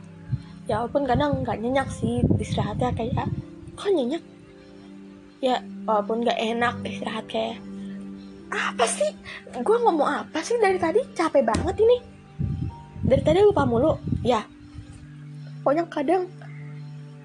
Ya 0.67 0.83
walaupun 0.83 1.07
kadang 1.07 1.45
nggak 1.45 1.63
nyenyak 1.63 1.87
sih 1.93 2.19
istirahatnya 2.41 2.91
kayak 2.97 3.29
kok 3.77 3.89
nyenyak? 3.93 4.23
Ya 5.39 5.63
walaupun 5.85 6.25
nggak 6.25 6.39
enak 6.41 6.75
istirahat 6.83 7.25
kayak 7.29 7.61
apa 8.51 8.85
sih? 8.89 9.13
Gue 9.63 9.77
ngomong 9.79 10.27
apa 10.27 10.43
sih 10.43 10.59
dari 10.59 10.75
tadi? 10.81 10.99
Capek 11.15 11.45
banget 11.45 11.79
ini. 11.79 11.97
Dari 13.07 13.21
tadi 13.23 13.39
lupa 13.39 13.63
mulu. 13.63 13.95
Ya 14.27 14.43
pokoknya 15.67 15.91
kadang 15.91 16.31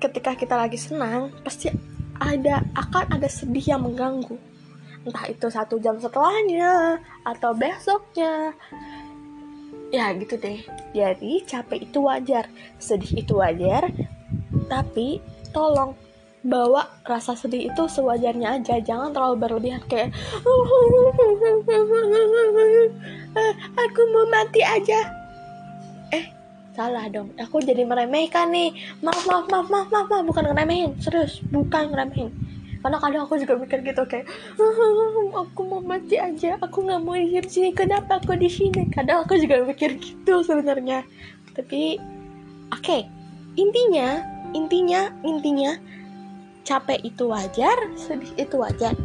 ketika 0.02 0.34
kita 0.34 0.58
lagi 0.58 0.74
senang 0.74 1.30
pasti 1.46 1.70
ada 2.18 2.66
akan 2.74 3.14
ada 3.14 3.30
sedih 3.30 3.78
yang 3.78 3.86
mengganggu. 3.86 4.34
Entah 5.06 5.30
itu 5.30 5.46
satu 5.46 5.78
jam 5.78 5.94
setelahnya 6.02 6.98
atau 7.22 7.54
besoknya. 7.54 8.50
Ya 9.94 10.10
gitu 10.18 10.34
deh. 10.42 10.58
Jadi 10.90 11.46
capek 11.46 11.86
itu 11.86 12.02
wajar 12.02 12.50
sedih 12.82 13.22
itu 13.22 13.38
wajar. 13.38 13.94
Tapi 14.66 15.22
tolong 15.54 15.94
bawa 16.42 16.90
rasa 17.06 17.38
sedih 17.38 17.70
itu 17.70 17.86
sewajarnya 17.86 18.58
aja. 18.58 18.82
Jangan 18.82 19.14
terlalu 19.14 19.38
berlebihan 19.38 19.86
kayak 19.86 20.10
aku 23.86 24.00
mau 24.10 24.26
mati 24.34 24.66
aja 24.66 25.21
salah 26.72 27.04
dong. 27.12 27.32
Aku 27.36 27.60
jadi 27.60 27.84
meremehkan 27.84 28.48
nih. 28.52 28.72
Maaf 29.04 29.24
maaf 29.28 29.46
maaf 29.48 29.68
maaf 29.68 29.88
maaf, 29.92 30.06
maaf. 30.08 30.24
bukan 30.24 30.52
ngeremehin. 30.52 30.96
Serius 31.00 31.40
bukan 31.52 31.92
ngeremehin. 31.92 32.32
Karena 32.82 32.98
kadang 32.98 33.22
aku 33.30 33.38
juga 33.38 33.54
mikir 33.54 33.78
gitu 33.86 34.02
kayak 34.10 34.26
aku 35.46 35.60
mau 35.62 35.84
mati 35.84 36.18
aja. 36.18 36.58
Aku 36.58 36.82
nggak 36.82 37.00
mau 37.04 37.14
di 37.14 37.28
sini. 37.46 37.70
Kenapa 37.70 38.18
aku 38.18 38.34
di 38.34 38.50
sini? 38.50 38.90
Kadang 38.90 39.22
aku 39.22 39.38
juga 39.38 39.62
mikir 39.62 40.00
gitu 40.00 40.42
sebenarnya. 40.42 41.06
Tapi 41.54 42.00
oke. 42.72 42.82
Okay. 42.82 43.02
intinya 43.52 44.24
intinya 44.56 45.12
intinya 45.28 45.76
capek 46.64 47.04
itu 47.04 47.28
wajar 47.28 47.76
sedih 48.00 48.32
itu 48.40 48.56
wajar. 48.56 48.96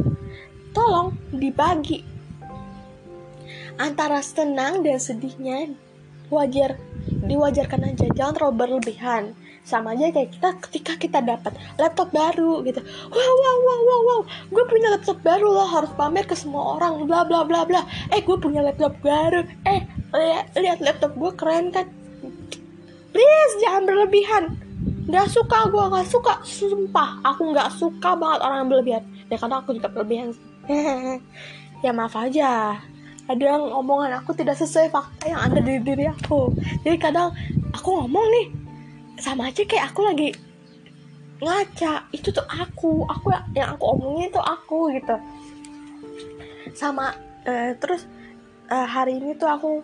Tolong 0.71 1.12
dibagi 1.36 1.99
antara 3.75 4.23
senang 4.23 4.88
dan 4.88 4.97
sedihnya 4.97 5.75
wajar 6.32 6.80
diwajarkan 7.27 7.93
aja 7.93 8.07
jangan 8.15 8.33
terlalu 8.33 8.55
berlebihan. 8.55 9.35
Sama 9.67 9.91
aja 9.91 10.07
kayak 10.15 10.31
kita 10.31 10.49
ketika 10.63 10.93
kita 10.95 11.19
dapat 11.19 11.51
laptop 11.75 12.15
baru 12.15 12.63
gitu. 12.63 12.79
Wow 13.11 13.33
wow 13.43 13.57
wow 13.59 13.79
wow 13.83 14.01
wow. 14.07 14.21
Gue 14.47 14.63
punya 14.71 14.95
laptop 14.95 15.19
baru 15.21 15.51
loh 15.51 15.67
harus 15.67 15.91
pamer 15.99 16.23
ke 16.23 16.33
semua 16.39 16.79
orang 16.79 17.03
bla 17.03 17.27
bla 17.27 17.43
bla 17.43 17.67
bla. 17.67 17.83
Eh 18.15 18.23
gue 18.23 18.37
punya 18.39 18.63
laptop 18.63 18.95
baru. 19.03 19.43
Eh 19.67 19.83
lihat 20.15 20.55
lihat 20.55 20.79
laptop 20.79 21.11
gue 21.19 21.31
keren 21.35 21.75
kan? 21.75 21.85
Please 23.11 23.53
jangan 23.59 23.83
berlebihan. 23.83 24.55
Nggak 25.11 25.27
suka 25.35 25.67
gue 25.67 25.83
nggak 25.83 26.07
suka. 26.07 26.33
Sumpah 26.47 27.19
aku 27.27 27.51
nggak 27.51 27.69
suka 27.75 28.15
banget 28.15 28.39
orang 28.47 28.57
yang 28.63 28.69
berlebihan. 28.71 29.03
Ya 29.27 29.35
karena 29.35 29.59
aku 29.59 29.75
juga 29.75 29.91
berlebihan. 29.91 30.31
Ya 31.85 31.93
maaf 31.93 32.17
aja 32.17 32.81
kadang 33.27 33.67
omongan 33.75 34.23
aku 34.23 34.31
tidak 34.31 34.55
sesuai 34.55 34.87
fakta 34.87 35.27
yang 35.27 35.41
ada 35.43 35.59
di 35.59 35.83
diri 35.83 36.07
aku. 36.07 36.55
Jadi 36.87 36.97
kadang 36.97 37.35
aku 37.75 37.99
ngomong 37.99 38.25
nih 38.31 38.47
sama 39.19 39.51
aja 39.51 39.67
kayak 39.67 39.91
aku 39.91 40.01
lagi 40.07 40.29
ngaca 41.37 42.09
itu 42.15 42.33
tuh 42.33 42.45
aku 42.49 43.05
aku 43.05 43.29
yang 43.53 43.75
aku 43.75 43.83
omongin 43.93 44.31
itu 44.31 44.41
aku 44.41 44.95
gitu. 44.95 45.15
Sama 46.73 47.13
uh, 47.45 47.71
terus 47.77 48.07
uh, 48.71 48.87
hari 48.87 49.19
ini 49.19 49.35
tuh 49.35 49.51
aku 49.51 49.83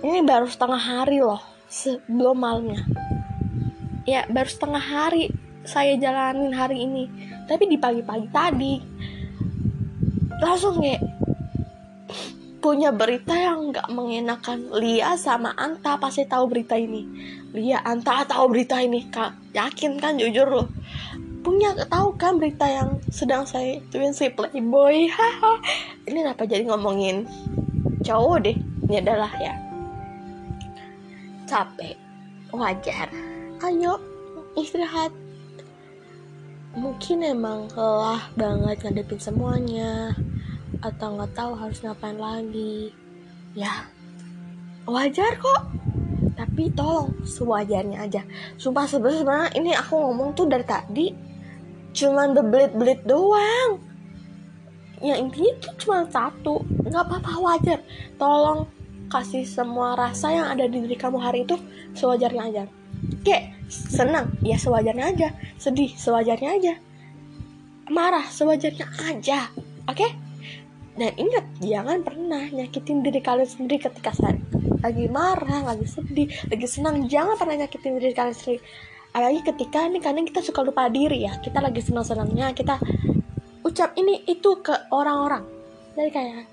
ini 0.00 0.24
baru 0.24 0.48
setengah 0.48 0.80
hari 0.80 1.20
loh 1.20 1.44
sebelum 1.68 2.40
malamnya. 2.40 2.82
Ya 4.08 4.24
baru 4.32 4.48
setengah 4.48 4.80
hari 4.80 5.28
saya 5.68 5.96
jalanin 6.00 6.56
hari 6.56 6.88
ini. 6.88 7.04
Tapi 7.44 7.68
di 7.68 7.76
pagi-pagi 7.76 8.28
tadi 8.32 8.74
langsung 10.40 10.80
kayak 10.80 11.13
punya 12.64 12.88
berita 12.96 13.36
yang 13.36 13.76
nggak 13.76 13.92
mengenakan 13.92 14.72
Lia 14.80 15.20
sama 15.20 15.52
Anta 15.52 16.00
pasti 16.00 16.24
tahu 16.24 16.48
berita 16.48 16.80
ini. 16.80 17.04
Lia 17.52 17.84
Anta 17.84 18.24
tahu 18.24 18.56
berita 18.56 18.80
ini 18.80 19.04
kak. 19.12 19.52
Yakin 19.52 20.00
kan 20.00 20.16
jujur 20.16 20.48
loh. 20.48 20.72
Punya 21.44 21.76
tahu 21.92 22.16
kan 22.16 22.40
berita 22.40 22.64
yang 22.64 23.04
sedang 23.12 23.44
saya 23.44 23.84
tuin 23.92 24.16
si 24.16 24.32
playboy? 24.32 25.04
Haha. 25.12 25.60
Ini 26.08 26.24
kenapa 26.24 26.48
jadi 26.48 26.64
ngomongin 26.64 27.28
cowok 28.00 28.48
deh? 28.48 28.56
Ini 28.88 29.04
adalah 29.04 29.32
ya. 29.36 29.52
Capek. 31.44 32.00
Wajar. 32.48 33.12
Ayo 33.60 34.00
istirahat. 34.56 35.12
Mungkin 36.80 37.28
emang 37.28 37.68
lelah 37.76 38.24
banget 38.40 38.88
ngadepin 38.88 39.20
semuanya 39.20 40.16
atau 40.84 41.16
nggak 41.16 41.32
tahu 41.32 41.52
harus 41.56 41.80
ngapain 41.80 42.20
lagi. 42.20 42.92
Ya 43.56 43.88
wajar 44.84 45.40
kok. 45.40 45.72
Tapi 46.36 46.68
tolong 46.76 47.14
sewajarnya 47.24 48.04
aja. 48.04 48.22
Sumpah 48.60 48.84
sebenarnya 48.84 49.54
ini 49.56 49.72
aku 49.72 49.96
ngomong 49.96 50.36
tuh 50.36 50.44
dari 50.44 50.66
tadi 50.66 51.06
cuman 51.94 52.36
belit-belit 52.36 53.00
doang. 53.08 53.80
Ya 55.00 55.16
intinya 55.16 55.52
tuh 55.62 55.74
cuma 55.80 56.04
satu. 56.10 56.60
Nggak 56.84 57.04
apa-apa 57.08 57.32
wajar. 57.40 57.80
Tolong 58.20 58.68
kasih 59.08 59.46
semua 59.46 59.94
rasa 59.94 60.34
yang 60.34 60.46
ada 60.52 60.66
di 60.68 60.84
diri 60.84 60.98
kamu 60.98 61.22
hari 61.22 61.48
itu 61.48 61.56
sewajarnya 61.96 62.42
aja. 62.50 62.64
Kayak 63.22 63.56
senang. 63.70 64.34
Ya 64.42 64.58
sewajarnya 64.60 65.06
aja. 65.16 65.28
Sedih 65.56 65.94
sewajarnya 65.94 66.50
aja. 66.60 66.74
Marah 67.88 68.26
sewajarnya 68.26 68.90
aja. 69.06 69.48
Oke? 69.86 70.02
okay? 70.02 70.23
Dan 70.94 71.10
ingat, 71.18 71.44
jangan 71.58 72.06
pernah 72.06 72.46
nyakitin 72.54 73.02
diri 73.02 73.18
kalian 73.18 73.50
sendiri 73.50 73.82
ketika 73.82 74.14
lagi 74.84 75.06
marah, 75.10 75.74
lagi 75.74 75.86
sedih, 75.90 76.30
lagi 76.46 76.66
senang. 76.70 77.10
Jangan 77.10 77.34
pernah 77.34 77.66
nyakitin 77.66 77.98
diri 77.98 78.14
kalian 78.14 78.36
sendiri. 78.36 78.62
Apalagi 79.14 79.40
ketika 79.46 79.90
nih 79.90 80.02
kadang 80.02 80.26
kita 80.26 80.40
suka 80.42 80.60
lupa 80.62 80.86
diri 80.86 81.26
ya. 81.26 81.34
Kita 81.42 81.58
lagi 81.58 81.82
senang-senangnya, 81.82 82.54
kita 82.54 82.78
ucap 83.66 83.90
ini 83.98 84.22
itu 84.30 84.62
ke 84.62 84.74
orang-orang. 84.94 85.42
Jadi 85.98 86.10
kayak 86.14 86.46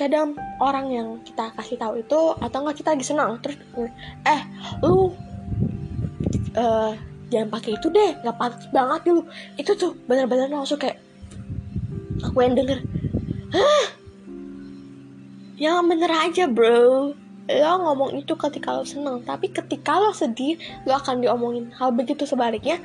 kadang 0.00 0.32
orang 0.64 0.86
yang 0.88 1.08
kita 1.20 1.52
kasih 1.52 1.76
tahu 1.76 2.00
itu 2.00 2.20
atau 2.40 2.58
enggak 2.64 2.76
kita 2.80 2.96
lagi 2.96 3.04
senang 3.04 3.36
terus 3.44 3.60
eh 4.24 4.40
lu 4.80 5.12
uh, 6.56 6.96
jangan 7.28 7.48
pakai 7.52 7.76
itu 7.76 7.92
deh 7.92 8.16
nggak 8.24 8.36
pantas 8.40 8.64
banget 8.72 9.00
dulu 9.12 9.22
itu 9.60 9.72
tuh 9.76 9.92
benar-benar 10.08 10.48
langsung 10.48 10.80
kayak 10.80 10.96
aku 12.24 12.38
yang 12.44 12.54
denger. 12.56 12.78
Hah? 13.52 13.86
Yang 15.60 15.78
bener 15.88 16.10
aja 16.10 16.44
bro. 16.48 17.12
Lo 17.50 17.72
ngomong 17.82 18.14
itu 18.14 18.32
ketika 18.38 18.78
lo 18.78 18.86
seneng 18.86 19.26
tapi 19.26 19.50
ketika 19.50 19.98
lo 19.98 20.14
sedih 20.14 20.56
lo 20.86 20.96
akan 20.96 21.20
diomongin. 21.20 21.72
Hal 21.76 21.92
begitu 21.92 22.24
sebaliknya 22.24 22.78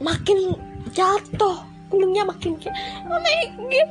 makin 0.00 0.56
jatuh. 0.94 1.64
Kulungnya 1.92 2.24
makin 2.24 2.56
kayak 2.56 2.72
oh 3.04 3.20
my 3.20 3.40
god 3.60 3.88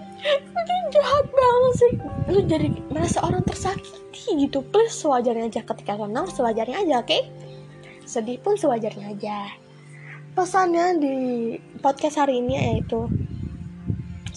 itu 0.58 0.74
jahat 0.96 1.26
banget 1.30 1.74
sih. 1.78 1.92
Lo 2.32 2.40
jadi 2.48 2.68
merasa 2.90 3.22
orang 3.22 3.46
tersakiti 3.46 4.48
gitu. 4.48 4.66
Please 4.74 4.98
sewajarnya 4.98 5.52
aja 5.52 5.62
ketika 5.62 6.00
senang 6.00 6.26
sewajarnya 6.26 6.78
aja 6.82 6.96
oke? 7.04 7.10
Okay? 7.10 7.22
sedih 8.12 8.44
pun 8.44 8.60
sewajarnya 8.60 9.16
aja. 9.16 9.56
Pesannya 10.36 11.00
di 11.00 11.16
podcast 11.80 12.20
hari 12.20 12.44
ini 12.44 12.60
yaitu 12.60 13.08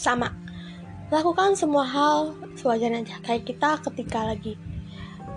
sama. 0.04 0.28
Lakukan 1.08 1.56
semua 1.56 1.88
hal 1.88 2.36
sewajarnya 2.60 3.00
aja. 3.00 3.16
Kayak 3.24 3.48
kita 3.48 3.70
ketika 3.88 4.20
lagi 4.28 4.60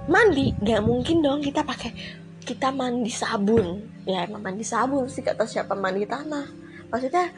mandi 0.08 0.56
gak 0.64 0.84
mungkin 0.84 1.20
dong 1.24 1.40
kita 1.40 1.64
pakai 1.64 1.96
kita 2.44 2.76
mandi 2.76 3.12
sabun. 3.12 3.80
Ya 4.04 4.28
emang 4.28 4.44
mandi 4.44 4.68
sabun 4.68 5.08
sih 5.08 5.24
kata 5.24 5.48
siapa 5.48 5.72
mandi 5.76 6.04
tanah. 6.04 6.48
Maksudnya 6.92 7.32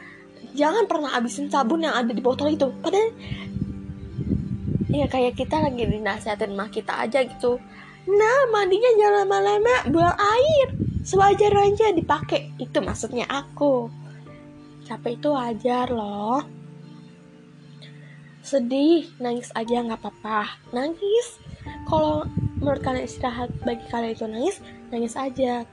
jangan 0.58 0.90
pernah 0.90 1.14
habisin 1.14 1.46
sabun 1.46 1.86
yang 1.86 1.94
ada 1.94 2.10
di 2.10 2.22
botol 2.22 2.50
itu. 2.50 2.66
Padahal 2.82 3.14
ya 4.90 5.06
kayak 5.06 5.38
kita 5.38 5.62
lagi 5.62 5.86
dinasihatin 5.86 6.54
mah 6.58 6.70
kita 6.70 7.06
aja 7.06 7.22
gitu. 7.22 7.58
Nah 8.10 8.50
mandinya 8.50 8.90
jangan 8.98 9.26
lama-lama 9.26 9.74
buang 9.90 10.18
air. 10.18 10.68
Sewajar 11.02 11.50
aja 11.50 11.90
dipakai. 11.90 12.54
Itu 12.58 12.78
maksudnya 12.82 13.26
aku. 13.26 13.90
Capek 14.86 15.18
itu 15.18 15.28
wajar 15.30 15.86
loh 15.90 16.59
sedih 18.40 19.08
nangis 19.20 19.52
aja 19.52 19.84
nggak 19.84 20.00
apa-apa. 20.00 20.60
Nangis. 20.72 21.40
Kalau 21.86 22.24
menurut 22.60 22.80
kalian 22.80 23.04
istirahat 23.04 23.52
bagi 23.64 23.84
kalian 23.88 24.12
itu 24.16 24.26
nangis 24.26 24.56
nangis 24.88 25.14
aja. 25.16 25.64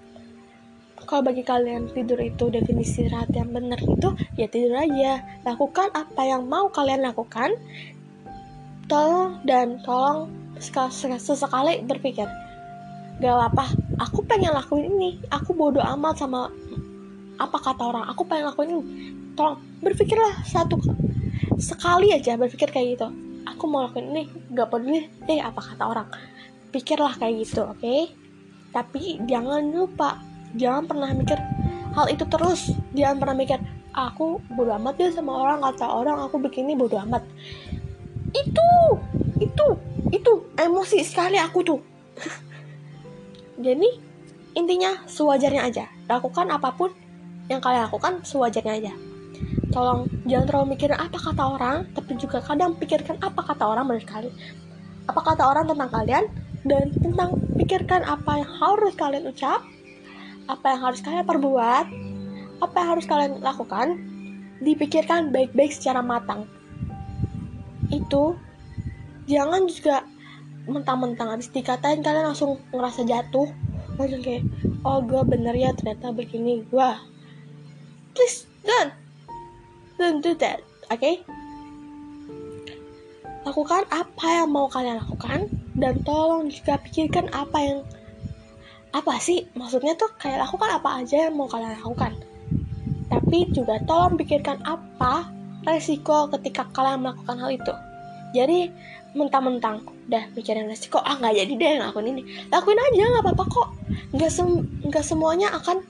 Kalau 1.07 1.23
bagi 1.23 1.45
kalian 1.45 1.87
tidur 1.95 2.19
itu 2.19 2.51
definisi 2.51 3.05
istirahat 3.05 3.31
yang 3.31 3.53
benar 3.55 3.79
itu 3.79 4.11
ya 4.35 4.47
tidur 4.51 4.75
aja. 4.75 5.23
Lakukan 5.47 5.93
apa 5.95 6.21
yang 6.27 6.49
mau 6.49 6.67
kalian 6.67 7.05
lakukan. 7.07 7.55
Tolong 8.87 9.43
dan 9.43 9.83
tolong 9.83 10.31
sesekali 10.57 11.83
berpikir 11.85 12.25
gak 13.17 13.49
apa 13.51 13.73
aku 13.99 14.21
pengen 14.25 14.53
lakuin 14.53 14.91
ini. 14.93 15.11
Aku 15.31 15.53
bodoh 15.53 15.83
amat 15.83 16.21
sama 16.21 16.51
apa 17.37 17.57
kata 17.61 17.83
orang. 17.83 18.05
Aku 18.11 18.25
pengen 18.25 18.51
lakuin 18.51 18.69
ini. 18.75 18.83
Tolong 19.37 19.61
berpikirlah 19.81 20.43
satu 20.43 20.81
sekali 21.57 22.13
aja 22.13 22.37
berpikir 22.37 22.69
kayak 22.69 22.87
gitu. 22.97 23.07
Aku 23.47 23.65
mau 23.65 23.87
lakuin 23.87 24.11
ini 24.11 24.23
gak 24.51 24.69
peduli 24.69 25.07
deh 25.25 25.39
apa 25.39 25.59
kata 25.63 25.83
orang? 25.87 26.07
Pikirlah 26.69 27.15
kayak 27.15 27.47
gitu 27.47 27.63
oke? 27.63 27.79
Okay? 27.79 28.11
tapi 28.77 29.17
jangan 29.25 29.73
lupa 29.73 30.21
jangan 30.53 30.85
pernah 30.85 31.09
mikir 31.15 31.39
hal 31.97 32.05
itu 32.13 32.21
terus. 32.29 32.77
Jangan 32.93 33.17
pernah 33.17 33.35
mikir 33.41 33.59
aku 33.97 34.37
bodo 34.53 34.77
amat 34.77 35.01
deh 35.01 35.09
sama 35.09 35.33
orang 35.33 35.65
kata 35.65 35.89
orang 35.89 36.21
aku 36.21 36.37
begini 36.37 36.77
bodo 36.77 37.01
amat. 37.09 37.25
Itu 38.37 38.69
itu 39.41 39.65
itu 40.13 40.31
emosi 40.61 41.01
sekali 41.01 41.41
aku 41.41 41.65
tuh. 41.65 41.81
Jadi 43.65 43.89
intinya 44.53 45.01
sewajarnya 45.09 45.61
aja. 45.65 45.85
Lakukan 46.05 46.53
apa 46.53 46.69
pun 46.77 46.93
yang 47.49 47.57
kalian 47.63 47.89
lakukan 47.89 48.21
sewajarnya 48.21 48.73
aja 48.77 48.93
tolong 49.77 50.09
jangan 50.25 50.45
terlalu 50.49 50.67
mikirin 50.73 50.97
apa 50.97 51.21
kata 51.21 51.43
orang 51.53 51.85
tapi 51.93 52.17
juga 52.17 52.41
kadang 52.41 52.73
pikirkan 52.81 53.21
apa 53.21 53.45
kata 53.45 53.61
orang 53.61 53.85
menurut 53.85 54.09
kalian. 54.09 54.33
Apa 55.05 55.21
kata 55.21 55.45
orang 55.45 55.69
tentang 55.69 55.93
kalian 55.93 56.25
dan 56.65 56.89
tentang 56.97 57.37
pikirkan 57.61 58.01
apa 58.01 58.41
yang 58.41 58.49
harus 58.57 58.97
kalian 58.97 59.29
ucap 59.29 59.61
apa 60.49 60.65
yang 60.73 60.81
harus 60.81 60.99
kalian 61.05 61.29
perbuat 61.29 61.85
apa 62.57 62.75
yang 62.81 62.89
harus 62.97 63.05
kalian 63.05 63.37
lakukan 63.37 64.01
dipikirkan 64.65 65.29
baik-baik 65.29 65.69
secara 65.69 66.01
matang. 66.01 66.49
Itu 67.93 68.33
jangan 69.29 69.69
juga 69.69 70.01
mentang-mentang 70.65 71.37
habis 71.37 71.53
dikatain 71.53 72.01
kalian 72.01 72.33
langsung 72.33 72.57
ngerasa 72.73 73.05
jatuh. 73.05 73.45
Langsung 74.01 74.25
kayak 74.25 74.41
oh 74.81 75.05
gue 75.05 75.21
bener 75.21 75.53
ya 75.53 75.69
ternyata 75.77 76.09
begini. 76.09 76.65
Wah 76.73 76.97
please 78.17 78.49
don't 78.65 79.06
don't 79.99 80.21
do 80.23 80.33
that 80.37 80.61
oke 80.89 81.01
okay? 81.01 81.21
lakukan 83.47 83.87
apa 83.91 84.27
yang 84.27 84.51
mau 84.51 84.67
kalian 84.67 84.99
lakukan 84.99 85.47
dan 85.79 86.03
tolong 86.03 86.51
juga 86.51 86.75
pikirkan 86.83 87.31
apa 87.31 87.57
yang 87.63 87.79
apa 88.91 89.15
sih? 89.23 89.47
Maksudnya 89.55 89.95
tuh 89.95 90.11
kayak 90.19 90.43
lakukan 90.43 90.67
apa 90.67 90.99
aja 90.99 91.29
yang 91.29 91.35
mau 91.39 91.47
kalian 91.47 91.79
lakukan. 91.79 92.17
Tapi 93.07 93.47
juga 93.55 93.79
tolong 93.87 94.19
pikirkan 94.19 94.59
apa 94.67 95.31
resiko 95.63 96.27
ketika 96.35 96.67
kalian 96.75 97.07
melakukan 97.07 97.39
hal 97.39 97.51
itu. 97.55 97.73
Jadi 98.35 98.67
mentang-mentang 99.15 99.85
udah 100.11 100.23
mikirin 100.35 100.67
resiko. 100.67 100.99
Ah 100.99 101.15
nggak 101.15 101.39
jadi 101.39 101.53
deh 101.55 101.71
ngelakuin 101.79 102.19
ini. 102.19 102.23
Lakuin 102.51 102.79
aja 102.79 103.03
nggak 103.15 103.23
apa-apa 103.23 103.43
kok. 103.47 103.69
Nggak 104.11 104.31
sem 104.33 104.47
semuanya 105.05 105.55
akan 105.55 105.83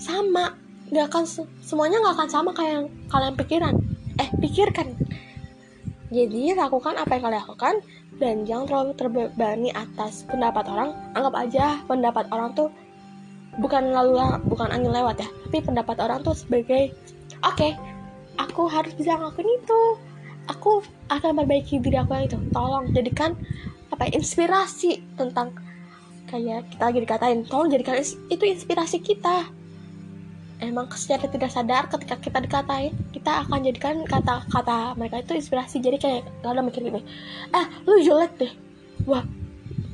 sama 0.00 0.56
nggak 0.92 1.06
akan 1.08 1.24
semuanya 1.64 2.00
nggak 2.02 2.14
akan 2.20 2.28
sama 2.28 2.50
kayak 2.52 2.72
yang 2.80 2.86
kalian 3.08 3.34
pikiran. 3.38 3.74
Eh 4.20 4.28
pikirkan. 4.40 4.88
Jadi 6.12 6.54
lakukan 6.54 6.94
apa 6.94 7.18
yang 7.18 7.22
kalian 7.26 7.42
lakukan 7.42 7.74
dan 8.22 8.46
jangan 8.46 8.64
terlalu 8.70 8.92
terbebani 8.94 9.70
atas 9.74 10.22
pendapat 10.28 10.64
orang. 10.70 10.90
Anggap 11.16 11.34
aja 11.34 11.64
pendapat 11.88 12.28
orang 12.30 12.54
tuh 12.54 12.68
bukan 13.58 13.94
lalu 13.94 14.18
bukan 14.50 14.66
angin 14.70 14.90
lewat 14.90 15.22
ya 15.22 15.28
tapi 15.46 15.62
pendapat 15.62 16.02
orang 16.02 16.26
tuh 16.26 16.34
sebagai 16.34 16.90
oke 17.46 17.54
okay, 17.54 17.78
aku 18.42 18.66
harus 18.66 18.92
bisa 18.94 19.14
ngelakuin 19.14 19.50
itu. 19.62 19.82
Aku 20.44 20.84
akan 21.08 21.40
memperbaiki 21.40 21.80
diri 21.80 21.96
aku 21.96 22.12
yang 22.20 22.28
itu. 22.28 22.38
Tolong 22.52 22.92
jadikan 22.92 23.32
apa 23.88 24.10
inspirasi 24.12 25.00
tentang 25.16 25.56
kayak 26.28 26.68
kita 26.68 26.82
lagi 26.84 26.98
dikatain. 27.00 27.38
Tolong 27.48 27.72
jadikan 27.72 27.96
itu 28.04 28.44
inspirasi 28.44 29.00
kita 29.00 29.48
emang 30.62 30.86
secara 30.94 31.26
tidak 31.26 31.50
sadar 31.50 31.90
ketika 31.90 32.14
kita 32.20 32.38
dikatain 32.44 32.92
kita 33.10 33.46
akan 33.46 33.64
jadikan 33.64 33.96
kata-kata 34.06 34.94
mereka 34.94 35.22
itu 35.22 35.34
inspirasi. 35.38 35.82
Jadi 35.82 35.96
kayak 35.98 36.22
ada 36.44 36.62
mikir 36.62 36.84
gini 36.84 37.02
eh 37.50 37.66
lu 37.88 37.98
jelek 38.02 38.32
deh. 38.38 38.52
Wah 39.08 39.24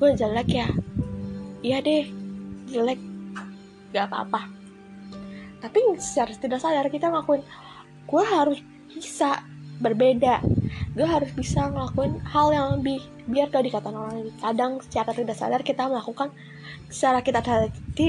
gue 0.01 0.11
jelek 0.17 0.49
ya? 0.53 0.69
Iya 1.65 1.79
deh 1.85 2.05
jelek. 2.69 3.01
Gak 3.91 4.07
apa-apa. 4.07 4.47
Tapi 5.61 5.79
secara 6.01 6.33
tidak 6.37 6.61
sadar 6.63 6.87
kita 6.89 7.13
ngakuin 7.13 7.45
gue 8.09 8.25
harus 8.25 8.59
bisa 8.91 9.45
berbeda. 9.81 10.45
Gue 10.93 11.07
harus 11.07 11.31
bisa 11.33 11.71
ngelakuin 11.71 12.21
hal 12.27 12.49
yang 12.53 12.67
lebih 12.79 13.01
biar 13.31 13.49
gak 13.49 13.65
dikatain 13.65 13.97
orang 13.97 14.13
lain. 14.19 14.35
Kadang 14.43 14.73
secara 14.85 15.11
tidak 15.15 15.37
sadar 15.39 15.61
kita 15.63 15.87
melakukan 15.87 16.35
secara 16.91 17.23
kita 17.23 17.41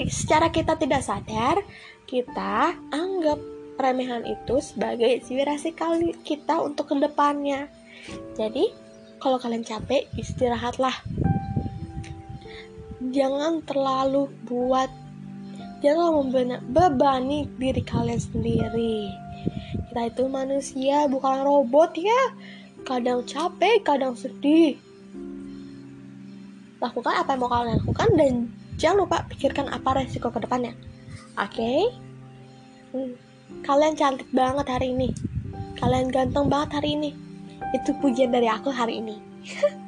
secara 0.10 0.50
kita 0.50 0.74
tidak 0.76 1.06
sadar 1.06 1.62
kita 2.06 2.78
anggap 2.94 3.40
remehan 3.82 4.24
itu 4.28 4.62
sebagai 4.62 5.20
inspirasi 5.22 5.74
kali 5.74 6.14
kita 6.22 6.62
untuk 6.62 6.94
ke 6.94 6.96
depannya 7.02 7.72
jadi 8.36 8.74
kalau 9.22 9.38
kalian 9.38 9.62
capek 9.62 10.10
istirahatlah. 10.18 10.96
Jangan 13.14 13.62
terlalu 13.66 14.30
buat 14.50 14.90
jangan 15.86 16.26
membebani 16.30 17.46
diri 17.58 17.84
kalian 17.86 18.22
sendiri. 18.22 19.14
Kita 19.90 20.02
itu 20.10 20.24
manusia 20.26 21.06
bukan 21.06 21.46
robot 21.46 21.94
ya. 21.98 22.22
Kadang 22.82 23.28
capek 23.30 23.86
kadang 23.86 24.18
sedih. 24.18 24.78
Lakukan 26.82 27.14
apa 27.14 27.38
yang 27.38 27.42
mau 27.46 27.52
kalian 27.52 27.78
lakukan 27.78 28.10
dan 28.18 28.34
jangan 28.82 29.06
lupa 29.06 29.18
pikirkan 29.30 29.70
apa 29.70 30.02
resiko 30.02 30.34
ke 30.34 30.42
depannya 30.42 30.74
oke 31.40 31.52
okay? 31.52 31.82
hmm. 32.96 33.14
kalian 33.64 33.96
cantik 33.96 34.28
banget 34.36 34.68
hari 34.68 34.92
ini 34.92 35.10
kalian 35.80 36.12
ganteng 36.12 36.52
banget 36.52 36.82
hari 36.82 36.96
ini 37.00 37.12
itu 37.72 37.96
pujian 38.04 38.36
dari 38.36 38.52
aku 38.52 38.72
hari 38.72 39.00
ini 39.00 39.16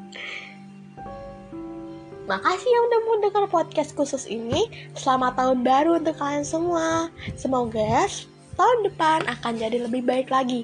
Makasih 2.23 2.71
yang 2.71 2.83
udah 2.87 2.99
mau 3.03 3.17
dengar 3.19 3.45
podcast 3.51 3.91
khusus 3.99 4.23
ini. 4.31 4.71
Selamat 4.95 5.35
tahun 5.35 5.59
baru 5.59 5.99
untuk 5.99 6.15
kalian 6.15 6.47
semua. 6.47 7.11
Semoga 7.35 8.07
tahun 8.55 8.79
depan 8.87 9.27
akan 9.27 9.59
jadi 9.59 9.83
lebih 9.83 10.07
baik 10.07 10.31
lagi. 10.31 10.63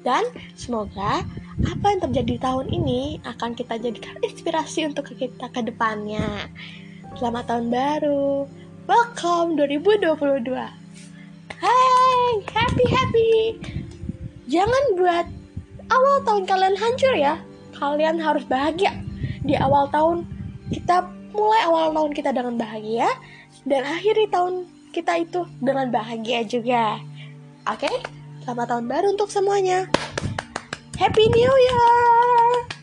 Dan 0.00 0.24
semoga 0.56 1.28
apa 1.68 1.86
yang 1.92 2.00
terjadi 2.08 2.40
tahun 2.40 2.72
ini 2.72 3.20
akan 3.20 3.52
kita 3.52 3.76
jadikan 3.84 4.16
inspirasi 4.24 4.88
untuk 4.88 5.12
kita 5.12 5.52
ke 5.52 5.60
depannya. 5.60 6.48
Selamat 7.20 7.52
tahun 7.52 7.68
baru. 7.68 8.48
Welcome 8.92 9.56
2022. 9.56 10.52
Hai, 11.64 12.28
happy 12.44 12.84
happy. 12.92 13.32
Jangan 14.52 14.84
buat 15.00 15.26
awal 15.88 16.16
tahun 16.28 16.44
kalian 16.44 16.76
hancur 16.76 17.16
ya. 17.16 17.40
Kalian 17.72 18.20
harus 18.20 18.44
bahagia. 18.44 18.92
Di 19.48 19.56
awal 19.56 19.88
tahun 19.88 20.28
kita 20.68 21.08
mulai 21.32 21.64
awal 21.72 21.96
tahun 21.96 22.12
kita 22.12 22.36
dengan 22.36 22.60
bahagia 22.60 23.08
dan 23.64 23.88
akhiri 23.88 24.28
tahun 24.28 24.68
kita 24.92 25.24
itu 25.24 25.48
dengan 25.64 25.88
bahagia 25.88 26.44
juga. 26.44 27.00
Oke, 27.64 27.88
selamat 28.44 28.76
tahun 28.76 28.92
baru 28.92 29.16
untuk 29.16 29.32
semuanya. 29.32 29.88
Happy 31.00 31.32
New 31.32 31.54
Year! 31.64 32.81